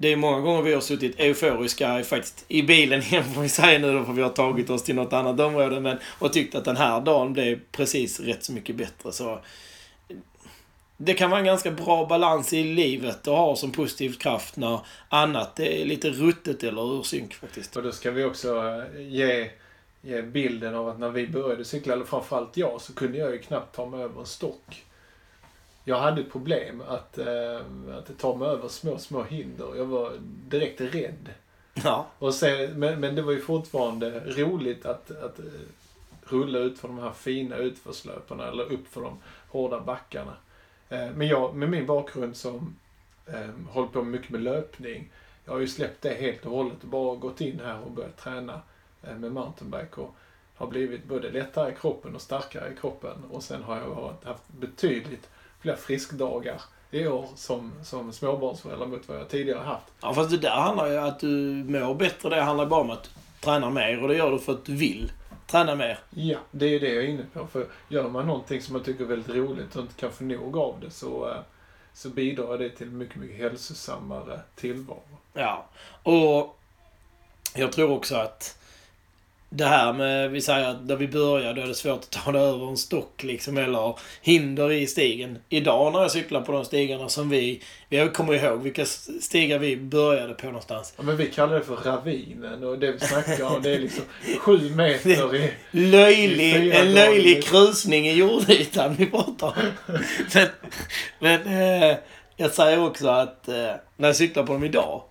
det 0.00 0.12
är 0.12 0.16
många 0.16 0.40
gånger 0.40 0.62
vi 0.62 0.74
har 0.74 0.80
suttit 0.80 1.20
euforiska 1.20 2.04
faktiskt 2.04 2.44
i 2.48 2.62
bilen 2.62 3.00
hem 3.02 3.24
får 3.24 3.42
vi 3.42 3.48
säga 3.48 3.78
nu 3.78 3.92
då 3.92 4.04
för 4.04 4.12
vi 4.12 4.22
har 4.22 4.30
tagit 4.30 4.70
oss 4.70 4.82
till 4.82 4.94
något 4.94 5.12
annat 5.12 5.40
område. 5.40 5.80
Men, 5.80 5.98
och 6.18 6.32
tyckt 6.32 6.54
att 6.54 6.64
den 6.64 6.76
här 6.76 7.00
dagen 7.00 7.32
blev 7.32 7.60
precis 7.72 8.20
rätt 8.20 8.44
så 8.44 8.52
mycket 8.52 8.76
bättre. 8.76 9.12
Så 9.12 9.40
det 10.96 11.14
kan 11.14 11.30
vara 11.30 11.40
en 11.40 11.46
ganska 11.46 11.70
bra 11.70 12.06
balans 12.06 12.52
i 12.52 12.64
livet 12.64 13.28
att 13.28 13.36
ha 13.36 13.56
som 13.56 13.72
positiv 13.72 14.12
kraft 14.12 14.56
när 14.56 14.80
annat 15.08 15.60
är 15.60 15.84
lite 15.84 16.10
ruttet 16.10 16.62
eller 16.62 16.98
ur 16.98 17.02
synk 17.02 17.34
faktiskt. 17.34 17.76
Och 17.76 17.82
då 17.82 17.92
ska 17.92 18.10
vi 18.10 18.24
också 18.24 18.56
eh, 18.56 19.08
ge, 19.08 19.50
ge 20.02 20.22
bilden 20.22 20.74
av 20.74 20.88
att 20.88 20.98
när 20.98 21.10
vi 21.10 21.28
började 21.28 21.64
cykla, 21.64 21.92
eller 21.92 22.04
framförallt 22.04 22.56
jag, 22.56 22.80
så 22.80 22.94
kunde 22.94 23.18
jag 23.18 23.32
ju 23.32 23.38
knappt 23.38 23.76
ta 23.76 23.86
mig 23.86 24.02
över 24.02 24.20
en 24.20 24.26
stock. 24.26 24.84
Jag 25.90 25.98
hade 26.00 26.20
ett 26.20 26.32
problem 26.32 26.82
att, 26.88 27.18
eh, 27.18 27.60
att 27.98 28.18
ta 28.18 28.36
mig 28.36 28.48
över 28.48 28.68
små, 28.68 28.98
små 28.98 29.22
hinder. 29.22 29.76
Jag 29.76 29.84
var 29.84 30.12
direkt 30.48 30.80
rädd. 30.80 31.28
Ja. 31.74 32.06
Och 32.18 32.34
sen, 32.34 32.80
men, 32.80 33.00
men 33.00 33.14
det 33.14 33.22
var 33.22 33.32
ju 33.32 33.40
fortfarande 33.40 34.20
roligt 34.20 34.86
att, 34.86 35.10
att 35.10 35.38
eh, 35.38 35.44
rulla 36.22 36.58
ut 36.58 36.78
för 36.78 36.88
de 36.88 36.98
här 36.98 37.12
fina 37.12 37.56
utförslöparna 37.56 38.48
eller 38.48 38.72
upp 38.72 38.88
för 38.88 39.00
de 39.00 39.18
hårda 39.48 39.80
backarna. 39.80 40.36
Eh, 40.88 41.10
men 41.10 41.28
jag, 41.28 41.54
med 41.54 41.70
min 41.70 41.86
bakgrund 41.86 42.36
som 42.36 42.76
eh, 43.26 43.50
hållit 43.70 43.92
på 43.92 44.02
mycket 44.02 44.30
med 44.30 44.42
löpning. 44.42 45.12
Jag 45.44 45.52
har 45.52 45.60
ju 45.60 45.68
släppt 45.68 46.02
det 46.02 46.14
helt 46.14 46.46
och 46.46 46.52
hållet 46.52 46.82
och 46.82 46.88
bara 46.88 47.16
gått 47.16 47.40
in 47.40 47.60
här 47.64 47.80
och 47.80 47.90
börjat 47.90 48.16
träna 48.16 48.60
med 49.00 49.32
mountainbike 49.32 50.00
och 50.00 50.14
har 50.54 50.66
blivit 50.66 51.04
både 51.04 51.30
lättare 51.30 51.72
i 51.72 51.74
kroppen 51.80 52.14
och 52.14 52.20
starkare 52.20 52.72
i 52.72 52.76
kroppen. 52.76 53.24
Och 53.30 53.42
sen 53.42 53.62
har 53.62 53.76
jag 53.76 54.14
haft 54.24 54.48
betydligt 54.48 55.28
fler 55.60 55.76
friskdagar 55.76 56.60
i 56.90 57.06
år 57.06 57.26
som, 57.34 57.72
som 57.84 58.12
småbarnsförälder 58.12 58.86
mot 58.86 59.08
vad 59.08 59.18
jag 59.18 59.28
tidigare 59.28 59.64
haft. 59.64 59.86
Ja, 60.00 60.14
fast 60.14 60.30
det 60.30 60.38
där 60.38 60.50
handlar 60.50 60.86
ju 60.86 60.98
om 60.98 61.04
att 61.04 61.20
du 61.20 61.64
mår 61.68 61.94
bättre. 61.94 62.28
Det 62.28 62.42
handlar 62.42 62.66
bara 62.66 62.80
om 62.80 62.90
att 62.90 63.04
du 63.04 63.10
tränar 63.40 63.70
mer 63.70 64.02
och 64.02 64.08
det 64.08 64.16
gör 64.16 64.30
du 64.30 64.38
för 64.38 64.52
att 64.52 64.64
du 64.64 64.76
vill 64.76 65.12
träna 65.46 65.74
mer. 65.74 65.98
Ja, 66.10 66.38
det 66.50 66.66
är 66.66 66.80
det 66.80 66.94
jag 66.94 67.04
är 67.04 67.08
inne 67.08 67.24
på. 67.32 67.46
För 67.46 67.66
gör 67.88 68.08
man 68.08 68.26
någonting 68.26 68.62
som 68.62 68.72
man 68.72 68.82
tycker 68.82 69.04
är 69.04 69.08
väldigt 69.08 69.36
roligt 69.36 69.76
och 69.76 69.82
inte 69.82 69.94
kan 69.94 70.12
få 70.12 70.24
nog 70.24 70.56
av 70.56 70.80
det 70.80 70.90
så, 70.90 71.28
eh, 71.28 71.40
så 71.94 72.08
bidrar 72.08 72.58
det 72.58 72.68
till 72.70 72.90
mycket, 72.90 73.16
mycket 73.16 73.36
hälsosammare 73.36 74.40
tillvaro. 74.54 75.02
Ja. 75.32 75.66
Och 76.02 76.58
jag 77.54 77.72
tror 77.72 77.90
också 77.90 78.16
att 78.16 78.59
det 79.52 79.64
här 79.64 79.92
med, 79.92 80.30
vi 80.30 80.40
säger 80.40 80.68
att 80.68 80.84
när 80.84 80.96
vi 80.96 81.08
började 81.08 81.54
då 81.54 81.62
är 81.62 81.66
det 81.66 81.74
svårt 81.74 81.98
att 81.98 82.10
ta 82.10 82.32
det 82.32 82.38
över 82.38 82.68
en 82.68 82.76
stock 82.76 83.22
liksom 83.22 83.56
eller 83.56 83.98
hinder 84.22 84.72
i 84.72 84.86
stigen. 84.86 85.38
Idag 85.48 85.92
när 85.92 86.00
jag 86.00 86.10
cyklar 86.10 86.40
på 86.40 86.52
de 86.52 86.64
stigarna 86.64 87.08
som 87.08 87.28
vi, 87.28 87.62
jag 87.88 88.14
kommer 88.14 88.34
ihåg 88.34 88.62
vilka 88.62 88.84
stigar 89.20 89.58
vi 89.58 89.76
började 89.76 90.34
på 90.34 90.46
någonstans. 90.46 90.94
Ja, 90.96 91.02
men 91.02 91.16
vi 91.16 91.26
kallar 91.26 91.54
det 91.54 91.64
för 91.64 91.76
ravinen 91.76 92.64
och 92.64 92.78
det 92.78 92.92
vi 92.92 92.98
snackar 92.98 93.56
om 93.56 93.62
det 93.62 93.74
är 93.74 93.78
liksom 93.78 94.04
sju 94.38 94.74
meter 94.74 95.34
i... 95.34 95.52
Löjlig, 95.70 96.54
fyra 96.54 96.74
en 96.74 96.94
löjlig 96.94 97.44
krusning 97.44 98.08
i 98.08 98.12
jordytan 98.12 98.94
vi 98.94 99.06
pratar 99.06 99.46
om. 99.46 99.52
Men, 100.34 100.48
men 101.18 101.62
eh, 101.92 101.96
jag 102.36 102.50
säger 102.50 102.84
också 102.84 103.08
att 103.08 103.48
eh, 103.48 103.54
när 103.96 104.08
jag 104.08 104.16
cyklar 104.16 104.46
på 104.46 104.52
dem 104.52 104.64
idag 104.64 105.02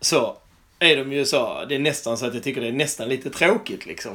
så 0.00 0.36
är 0.80 0.96
de 0.96 1.12
ju 1.12 1.24
så, 1.24 1.64
det 1.68 1.74
är 1.74 1.78
nästan 1.78 2.18
så 2.18 2.26
att 2.26 2.34
jag 2.34 2.42
tycker 2.42 2.60
det 2.60 2.68
är 2.68 2.72
nästan 2.72 3.08
lite 3.08 3.30
tråkigt 3.30 3.86
liksom. 3.86 4.12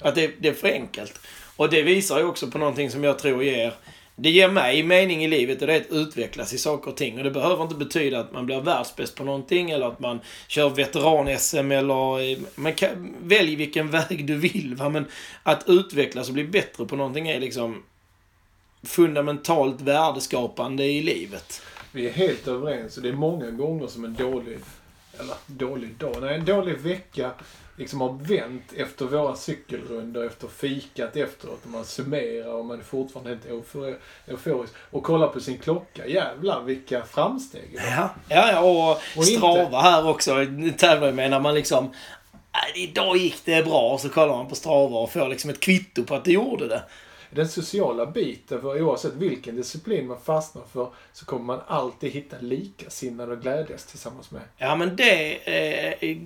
Att 0.00 0.14
det, 0.14 0.30
det 0.38 0.48
är 0.48 0.54
för 0.54 0.68
enkelt. 0.72 1.20
Och 1.56 1.70
det 1.70 1.82
visar 1.82 2.18
ju 2.18 2.24
också 2.24 2.50
på 2.50 2.58
någonting 2.58 2.90
som 2.90 3.04
jag 3.04 3.18
tror 3.18 3.44
ger 3.44 3.74
det 4.16 4.30
ger 4.30 4.48
mig 4.48 4.82
mening 4.82 5.24
i 5.24 5.28
livet 5.28 5.60
och 5.60 5.66
det 5.66 5.72
är 5.74 5.80
att 5.80 5.90
utvecklas 5.90 6.52
i 6.52 6.58
saker 6.58 6.90
och 6.90 6.96
ting. 6.96 7.18
Och 7.18 7.24
det 7.24 7.30
behöver 7.30 7.62
inte 7.62 7.74
betyda 7.74 8.20
att 8.20 8.32
man 8.32 8.46
blir 8.46 8.60
världsbäst 8.60 9.14
på 9.14 9.24
någonting 9.24 9.70
eller 9.70 9.86
att 9.86 10.00
man 10.00 10.20
kör 10.48 10.70
veteran-SM 10.70 11.72
eller... 11.72 12.32
eh, 12.32 12.38
Man 12.54 12.72
kan, 12.72 13.14
välj 13.22 13.56
vilken 13.56 13.90
väg 13.90 14.26
du 14.26 14.36
vill 14.36 14.74
va? 14.74 14.88
men 14.88 15.04
att 15.42 15.64
utvecklas 15.68 16.28
och 16.28 16.34
bli 16.34 16.44
bättre 16.44 16.84
på 16.86 16.96
någonting 16.96 17.28
är 17.28 17.40
liksom 17.40 17.82
fundamentalt 18.82 19.80
värdeskapande 19.80 20.84
i 20.84 21.02
livet. 21.02 21.62
Vi 21.92 22.06
är 22.06 22.12
helt 22.12 22.48
överens 22.48 22.96
och 22.96 23.02
det 23.02 23.08
är 23.08 23.12
många 23.12 23.50
gånger 23.50 23.86
som 23.86 24.04
en 24.04 24.14
dålig, 24.14 24.58
eller 25.20 25.34
dålig 25.46 25.94
dag, 25.98 26.16
nej 26.20 26.34
en 26.34 26.44
dålig 26.44 26.78
vecka 26.78 27.30
liksom 27.76 28.00
har 28.00 28.12
vänt 28.22 28.72
efter 28.76 29.04
våra 29.04 29.36
cykelrundor, 29.36 30.26
efter 30.26 30.48
fikat 30.48 31.16
efteråt 31.16 31.60
och 31.64 31.70
man 31.70 31.84
summerar 31.84 32.52
och 32.52 32.64
man 32.64 32.78
är 32.80 32.84
fortfarande 32.84 33.30
helt 33.30 33.46
eufor- 33.46 33.96
euforisk 34.26 34.72
och 34.90 35.02
kollar 35.02 35.28
på 35.28 35.40
sin 35.40 35.58
klocka. 35.58 36.06
Jävlar 36.06 36.60
vilka 36.62 37.04
framsteg. 37.04 37.70
Ja, 37.74 38.10
ja, 38.28 38.52
ja 38.52 38.60
och, 38.60 38.90
Och 38.90 39.24
inte- 39.28 39.36
Strava 39.36 39.80
här 39.80 40.08
också 40.08 40.34
tävlar 40.78 41.06
jag 41.06 41.14
med 41.14 41.30
när 41.30 41.40
man 41.40 41.54
liksom... 41.54 41.90
"Nej, 42.52 42.84
Idag 42.84 43.16
gick 43.16 43.44
det 43.44 43.64
bra 43.64 43.92
och 43.92 44.00
så 44.00 44.08
kollar 44.08 44.36
man 44.36 44.48
på 44.48 44.54
Strava 44.54 44.98
och 44.98 45.12
får 45.12 45.28
liksom 45.28 45.50
ett 45.50 45.60
kvitto 45.60 46.04
på 46.04 46.14
att 46.14 46.24
det 46.24 46.32
gjorde 46.32 46.68
det. 46.68 46.82
Den 47.34 47.48
sociala 47.48 48.06
biten, 48.06 48.60
för 48.60 48.82
oavsett 48.82 49.14
vilken 49.14 49.56
disciplin 49.56 50.06
man 50.06 50.20
fastnar 50.20 50.62
för 50.72 50.88
så 51.12 51.24
kommer 51.24 51.44
man 51.44 51.60
alltid 51.66 52.12
hitta 52.12 52.36
likasinnade 52.40 53.32
och 53.32 53.42
glädjas 53.42 53.86
tillsammans 53.86 54.30
med. 54.30 54.42
Ja, 54.56 54.76
men 54.76 54.96
det 54.96 55.34
eh, 56.00 56.18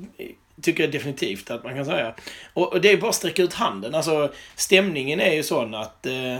tycker 0.62 0.83
jag 0.83 0.92
definitivt 0.92 1.51
att 1.51 1.64
man 1.64 1.75
kan 1.75 1.85
säga. 1.85 2.14
Och, 2.55 2.73
och 2.73 2.81
det 2.81 2.92
är 2.92 2.97
bara 2.97 3.09
att 3.09 3.14
sträcka 3.14 3.42
ut 3.42 3.55
handen. 3.55 3.94
Alltså, 3.94 4.33
stämningen 4.57 5.21
är 5.21 5.33
ju 5.33 5.42
sån 5.42 5.75
att 5.75 6.07
eh, 6.07 6.38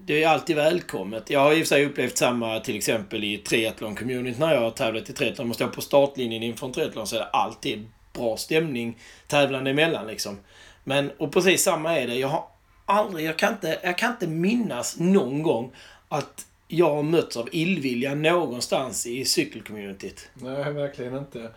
det 0.00 0.22
är 0.22 0.28
alltid 0.28 0.56
välkommet. 0.56 1.30
Jag 1.30 1.40
har 1.40 1.52
i 1.52 1.54
och 1.54 1.58
för 1.58 1.74
sig 1.74 1.86
upplevt 1.86 2.16
samma 2.16 2.60
till 2.60 2.76
exempel 2.76 3.24
i 3.24 3.36
triathlon-community 3.38 4.40
när 4.40 4.54
jag 4.54 4.60
har 4.60 4.70
tävlat 4.70 5.10
i 5.10 5.12
triathlon. 5.12 5.46
Man 5.46 5.54
står 5.54 5.66
på 5.66 5.80
startlinjen 5.80 6.42
inför 6.42 6.66
en 6.66 6.72
triathlon 6.72 7.06
så 7.06 7.16
är 7.16 7.20
det 7.20 7.26
alltid 7.26 7.88
bra 8.12 8.36
stämning 8.36 8.98
tävlande 9.26 9.70
emellan 9.70 10.06
liksom. 10.06 10.38
Men, 10.84 11.10
och 11.18 11.32
precis 11.32 11.62
samma 11.62 11.98
är 11.98 12.06
det. 12.06 12.14
Jag 12.14 12.28
har 12.28 12.44
aldrig, 12.92 13.26
jag 13.26 13.38
kan 13.38 13.52
inte, 13.52 13.78
jag 13.82 13.98
kan 13.98 14.10
inte 14.10 14.26
minnas 14.26 14.98
någon 14.98 15.42
gång 15.42 15.72
att 16.08 16.46
jag 16.68 16.94
har 16.94 17.02
mötts 17.02 17.36
av 17.36 17.48
illvilja 17.52 18.14
någonstans 18.14 19.06
i 19.06 19.24
cykelcommunityt. 19.24 20.30
Nej, 20.34 20.72
verkligen 20.72 21.16
inte. 21.16 21.50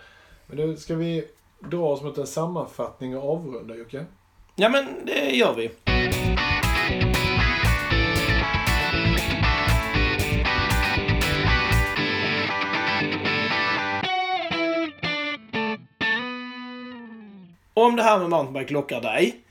Men 0.48 0.58
då 0.58 0.76
ska 0.76 0.96
vi 0.96 1.28
dra 1.70 1.88
oss 1.88 2.02
mot 2.02 2.18
en 2.18 2.28
sammanfattning 2.28 3.18
och 3.18 3.34
avrunda, 3.34 3.76
Jocke. 3.76 4.06
Ja, 4.56 4.70
men 4.70 4.86
det 5.06 5.36
gör 5.36 5.56
vi. 5.56 5.72
Om 17.74 17.96
det 17.96 18.04
här 18.04 18.20
med 18.20 18.30
mountainbike 18.30 18.74
lockar 18.74 19.02
dig, 19.02 19.45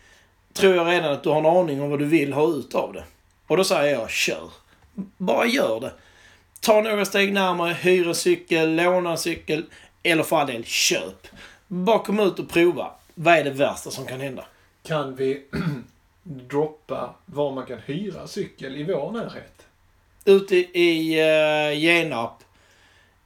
tror 0.54 0.74
jag 0.74 0.86
redan 0.86 1.12
att 1.12 1.22
du 1.22 1.28
har 1.28 1.38
en 1.38 1.46
aning 1.46 1.82
om 1.82 1.90
vad 1.90 1.98
du 1.98 2.04
vill 2.04 2.32
ha 2.32 2.48
ut 2.48 2.74
av 2.74 2.92
det. 2.92 3.04
Och 3.46 3.56
då 3.56 3.64
säger 3.64 3.94
jag, 3.94 4.10
kör. 4.10 4.50
Bara 5.16 5.46
gör 5.46 5.80
det. 5.80 5.92
Ta 6.60 6.80
några 6.80 7.04
steg 7.04 7.32
närmare, 7.32 7.72
hyr 7.72 8.08
en 8.08 8.14
cykel, 8.14 8.74
låna 8.76 9.10
en 9.10 9.18
cykel, 9.18 9.64
eller 10.02 10.22
för 10.22 10.36
all 10.36 10.46
del, 10.46 10.64
köp. 10.64 11.26
Bara 11.66 11.98
kom 11.98 12.20
ut 12.20 12.38
och 12.38 12.48
prova. 12.48 12.90
Vad 13.14 13.34
är 13.34 13.44
det 13.44 13.50
värsta 13.50 13.90
som 13.90 14.06
kan 14.06 14.20
hända? 14.20 14.44
Kan 14.82 15.16
vi 15.16 15.42
droppa 16.22 17.14
var 17.26 17.52
man 17.52 17.66
kan 17.66 17.78
hyra 17.86 18.26
cykel 18.26 18.76
i 18.76 18.84
vår 18.84 19.10
närhet? 19.12 19.66
Ute 20.24 20.56
i 20.56 21.20
uh, 21.22 21.78
Genarp 21.78 22.30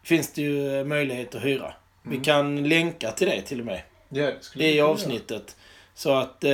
finns 0.03 0.33
det 0.33 0.43
ju 0.43 0.85
möjlighet 0.85 1.35
att 1.35 1.45
hyra. 1.45 1.73
Vi 2.03 2.11
Mm. 2.11 2.25
kan 2.25 2.69
länka 2.69 3.11
till 3.13 3.27
det 3.29 3.43
till 3.43 3.61
och 3.61 3.67
med. 3.67 3.81
Ja, 4.09 4.25
det 4.27 4.31
vi 4.31 4.31
i 4.31 4.43
kunna 4.53 4.65
göra. 4.69 4.89
avsnittet. 4.89 5.57
Så 5.95 6.15
att 6.15 6.45
eh, 6.45 6.53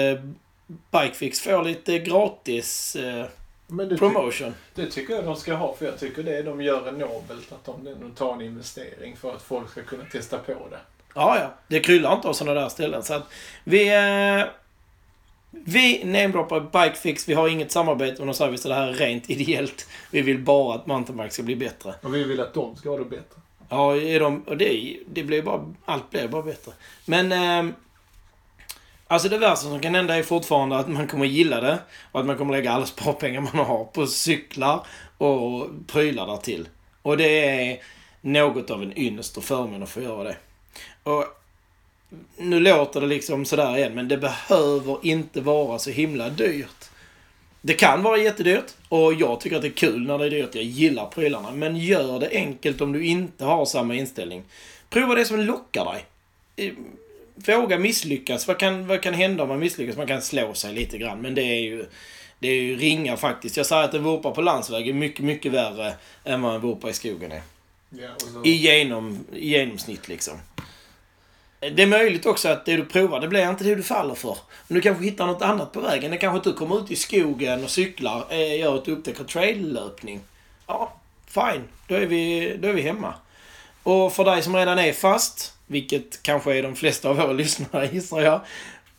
Bikefix 0.66 1.40
får 1.40 1.64
lite 1.64 1.98
gratis 1.98 2.96
eh, 2.96 3.26
det, 3.66 3.88
ty- 3.88 3.96
promotion. 3.96 4.54
det 4.74 4.86
tycker 4.86 5.14
jag 5.14 5.24
de 5.24 5.36
ska 5.36 5.54
ha, 5.54 5.74
för 5.76 5.86
jag 5.86 5.98
tycker 5.98 6.22
det 6.22 6.42
de 6.42 6.62
gör 6.62 6.88
är 6.88 6.92
nobelt. 6.92 7.52
Att 7.52 7.64
de, 7.64 7.84
de 8.00 8.10
tar 8.10 8.32
en 8.34 8.40
investering 8.40 9.16
för 9.16 9.34
att 9.34 9.42
folk 9.42 9.70
ska 9.70 9.82
kunna 9.82 10.04
testa 10.04 10.38
på 10.38 10.52
det. 10.70 10.78
Ja, 11.14 11.38
ja. 11.38 11.54
Det 11.68 11.80
kryllar 11.80 12.14
inte 12.14 12.28
av 12.28 12.32
sådana 12.32 12.60
där 12.60 12.68
ställen. 12.68 13.02
Så 13.02 13.14
att 13.14 13.22
vi... 13.64 13.88
Eh, 13.94 14.46
vi 15.66 16.04
namedroppar 16.04 16.60
Bikefix. 16.60 17.28
Vi 17.28 17.34
har 17.34 17.48
inget 17.48 17.72
samarbete 17.72 18.18
med 18.18 18.26
någon 18.26 18.34
service. 18.34 18.60
så 18.62 18.68
Det 18.68 18.74
här 18.74 18.88
är 18.88 18.92
rent 18.92 19.30
ideellt. 19.30 19.88
Vi 20.10 20.22
vill 20.22 20.38
bara 20.38 20.74
att 20.74 20.86
mountainbike 20.86 21.30
ska 21.30 21.42
bli 21.42 21.56
bättre. 21.56 21.94
Och 22.02 22.14
vi 22.14 22.24
vill 22.24 22.40
att 22.40 22.54
de 22.54 22.76
ska 22.76 22.90
ha 22.90 22.98
det 22.98 23.04
bättre. 23.04 23.40
Ja, 23.68 23.96
är 23.96 24.20
de, 24.20 24.42
och 24.42 24.56
det, 24.56 24.96
det 25.06 25.22
blir 25.22 25.42
bara... 25.42 25.74
Allt 25.84 26.10
blir 26.10 26.28
bara 26.28 26.42
bättre. 26.42 26.72
Men... 27.04 27.32
Eh, 27.32 27.74
alltså 29.14 29.28
det 29.28 29.38
värsta 29.38 29.68
som 29.68 29.80
kan 29.80 29.94
hända 29.94 30.16
är 30.16 30.22
fortfarande 30.22 30.76
att 30.76 30.88
man 30.88 31.08
kommer 31.08 31.24
gilla 31.24 31.60
det. 31.60 31.78
Och 32.12 32.20
att 32.20 32.26
man 32.26 32.36
kommer 32.36 32.52
lägga 32.52 32.72
alla 32.72 32.86
sparpengar 32.86 33.40
man 33.40 33.66
har 33.66 33.84
på 33.84 34.06
cyklar 34.06 34.86
och 35.18 35.68
prylar 35.86 36.26
där 36.26 36.36
till. 36.36 36.68
Och 37.02 37.16
det 37.16 37.48
är 37.48 37.78
något 38.20 38.70
av 38.70 38.82
en 38.82 38.98
ynnest 38.98 39.36
och 39.36 39.44
förmån 39.44 39.82
att 39.82 39.88
få 39.88 40.02
göra 40.02 40.22
det. 40.22 40.36
Och 41.02 41.24
nu 42.36 42.60
låter 42.60 43.00
det 43.00 43.06
liksom 43.06 43.44
sådär 43.44 43.76
igen, 43.76 43.94
men 43.94 44.08
det 44.08 44.18
behöver 44.18 44.98
inte 45.02 45.40
vara 45.40 45.78
så 45.78 45.90
himla 45.90 46.28
dyrt. 46.28 46.90
Det 47.60 47.74
kan 47.74 48.02
vara 48.02 48.18
jättedyrt 48.18 48.74
och 48.88 49.14
jag 49.14 49.40
tycker 49.40 49.56
att 49.56 49.62
det 49.62 49.68
är 49.68 49.72
kul 49.72 50.06
när 50.06 50.18
det 50.18 50.26
är 50.26 50.30
dyrt. 50.30 50.54
Jag 50.54 50.64
gillar 50.64 51.06
prylarna. 51.06 51.50
Men 51.50 51.76
gör 51.76 52.20
det 52.20 52.28
enkelt 52.32 52.80
om 52.80 52.92
du 52.92 53.06
inte 53.06 53.44
har 53.44 53.64
samma 53.64 53.94
inställning. 53.94 54.42
Prova 54.90 55.14
det 55.14 55.24
som 55.24 55.40
lockar 55.40 55.84
dig. 55.84 56.04
Våga 57.34 57.78
misslyckas. 57.78 58.48
Vad 58.48 58.58
kan, 58.58 58.86
vad 58.86 59.02
kan 59.02 59.14
hända 59.14 59.42
om 59.42 59.48
man 59.48 59.58
misslyckas? 59.58 59.96
Man 59.96 60.06
kan 60.06 60.22
slå 60.22 60.54
sig 60.54 60.74
lite 60.74 60.98
grann, 60.98 61.20
men 61.20 61.34
det 61.34 61.42
är 61.42 61.60
ju... 61.60 61.86
Det 62.38 62.48
är 62.48 62.62
ju 62.62 62.76
ringa 62.76 63.16
faktiskt. 63.16 63.56
Jag 63.56 63.66
säger 63.66 63.82
att 63.82 63.94
en 63.94 64.04
vurpa 64.04 64.30
på 64.30 64.42
landsväg 64.42 64.88
är 64.88 64.92
mycket, 64.92 65.24
mycket 65.24 65.52
värre 65.52 65.94
än 66.24 66.42
vad 66.42 66.54
en 66.54 66.60
vurpa 66.60 66.90
i 66.90 66.92
skogen 66.92 67.32
är. 67.32 67.42
Ja, 67.90 68.08
så, 68.18 68.44
I, 68.44 68.50
genom, 68.50 69.24
I 69.32 69.48
genomsnitt 69.48 70.08
liksom. 70.08 70.38
Det 71.60 71.82
är 71.82 71.86
möjligt 71.86 72.26
också 72.26 72.48
att 72.48 72.64
det 72.64 72.76
du 72.76 72.84
provar, 72.84 73.20
det 73.20 73.28
blir 73.28 73.50
inte 73.50 73.64
det 73.64 73.74
du 73.74 73.82
faller 73.82 74.14
för. 74.14 74.36
Men 74.68 74.74
du 74.74 74.80
kanske 74.80 75.04
hittar 75.04 75.26
något 75.26 75.42
annat 75.42 75.72
på 75.72 75.80
vägen. 75.80 76.10
Det 76.10 76.16
kanske 76.16 76.38
att 76.38 76.44
du 76.44 76.52
kommer 76.52 76.84
ut 76.84 76.90
i 76.90 76.96
skogen 76.96 77.64
och 77.64 77.70
cyklar, 77.70 78.26
eh, 78.30 78.58
gör 78.58 78.78
ett 78.78 78.88
upptäck 78.88 79.20
och 79.20 79.28
trail-löpning. 79.28 80.20
Ja, 80.66 80.92
fine. 81.26 81.62
Då 81.88 81.94
är, 81.94 82.06
vi, 82.06 82.56
då 82.56 82.68
är 82.68 82.72
vi 82.72 82.82
hemma. 82.82 83.14
Och 83.82 84.12
för 84.12 84.24
dig 84.24 84.42
som 84.42 84.56
redan 84.56 84.78
är 84.78 84.92
fast, 84.92 85.53
vilket 85.66 86.22
kanske 86.22 86.58
är 86.58 86.62
de 86.62 86.76
flesta 86.76 87.08
av 87.08 87.16
våra 87.16 87.32
lyssnare 87.42 87.88
gissar 87.92 88.20
jag. 88.20 88.40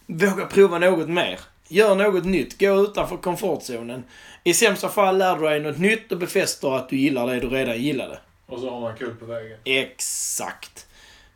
Våga 0.06 0.46
prova 0.46 0.80
något 0.80 1.10
mer. 1.10 1.40
Gör 1.68 1.96
något 1.96 2.26
nytt. 2.26 2.60
Gå 2.60 2.82
utanför 2.82 3.18
komfortzonen. 3.18 4.04
I 4.44 4.54
sämsta 4.54 4.90
fall 4.90 5.18
lär 5.18 5.36
du 5.36 5.46
dig 5.46 5.60
något 5.60 5.78
nytt 5.78 6.12
och 6.12 6.18
befäster 6.18 6.76
att 6.76 6.90
du 6.90 6.98
gillar 6.98 7.28
det 7.28 7.40
du 7.40 7.50
redan 7.50 7.82
gillade. 7.82 8.20
och 8.46 8.60
så 8.60 8.70
har 8.70 8.82
man 8.82 8.98
kul 8.98 9.16
på 9.16 9.26
vägen. 9.26 9.58
Exakt. 9.66 10.86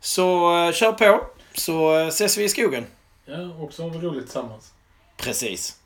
Så 0.00 0.56
eh, 0.66 0.72
kör 0.72 0.92
på, 0.92 1.26
så 1.54 1.98
eh, 1.98 2.06
ses 2.06 2.38
vi 2.38 2.44
i 2.44 2.48
skogen. 2.48 2.86
Ja, 3.24 3.38
och 3.58 3.72
så 3.72 3.82
har 3.82 3.90
vi 3.90 3.98
roligt 3.98 4.24
tillsammans. 4.24 4.72
Precis. 5.16 5.76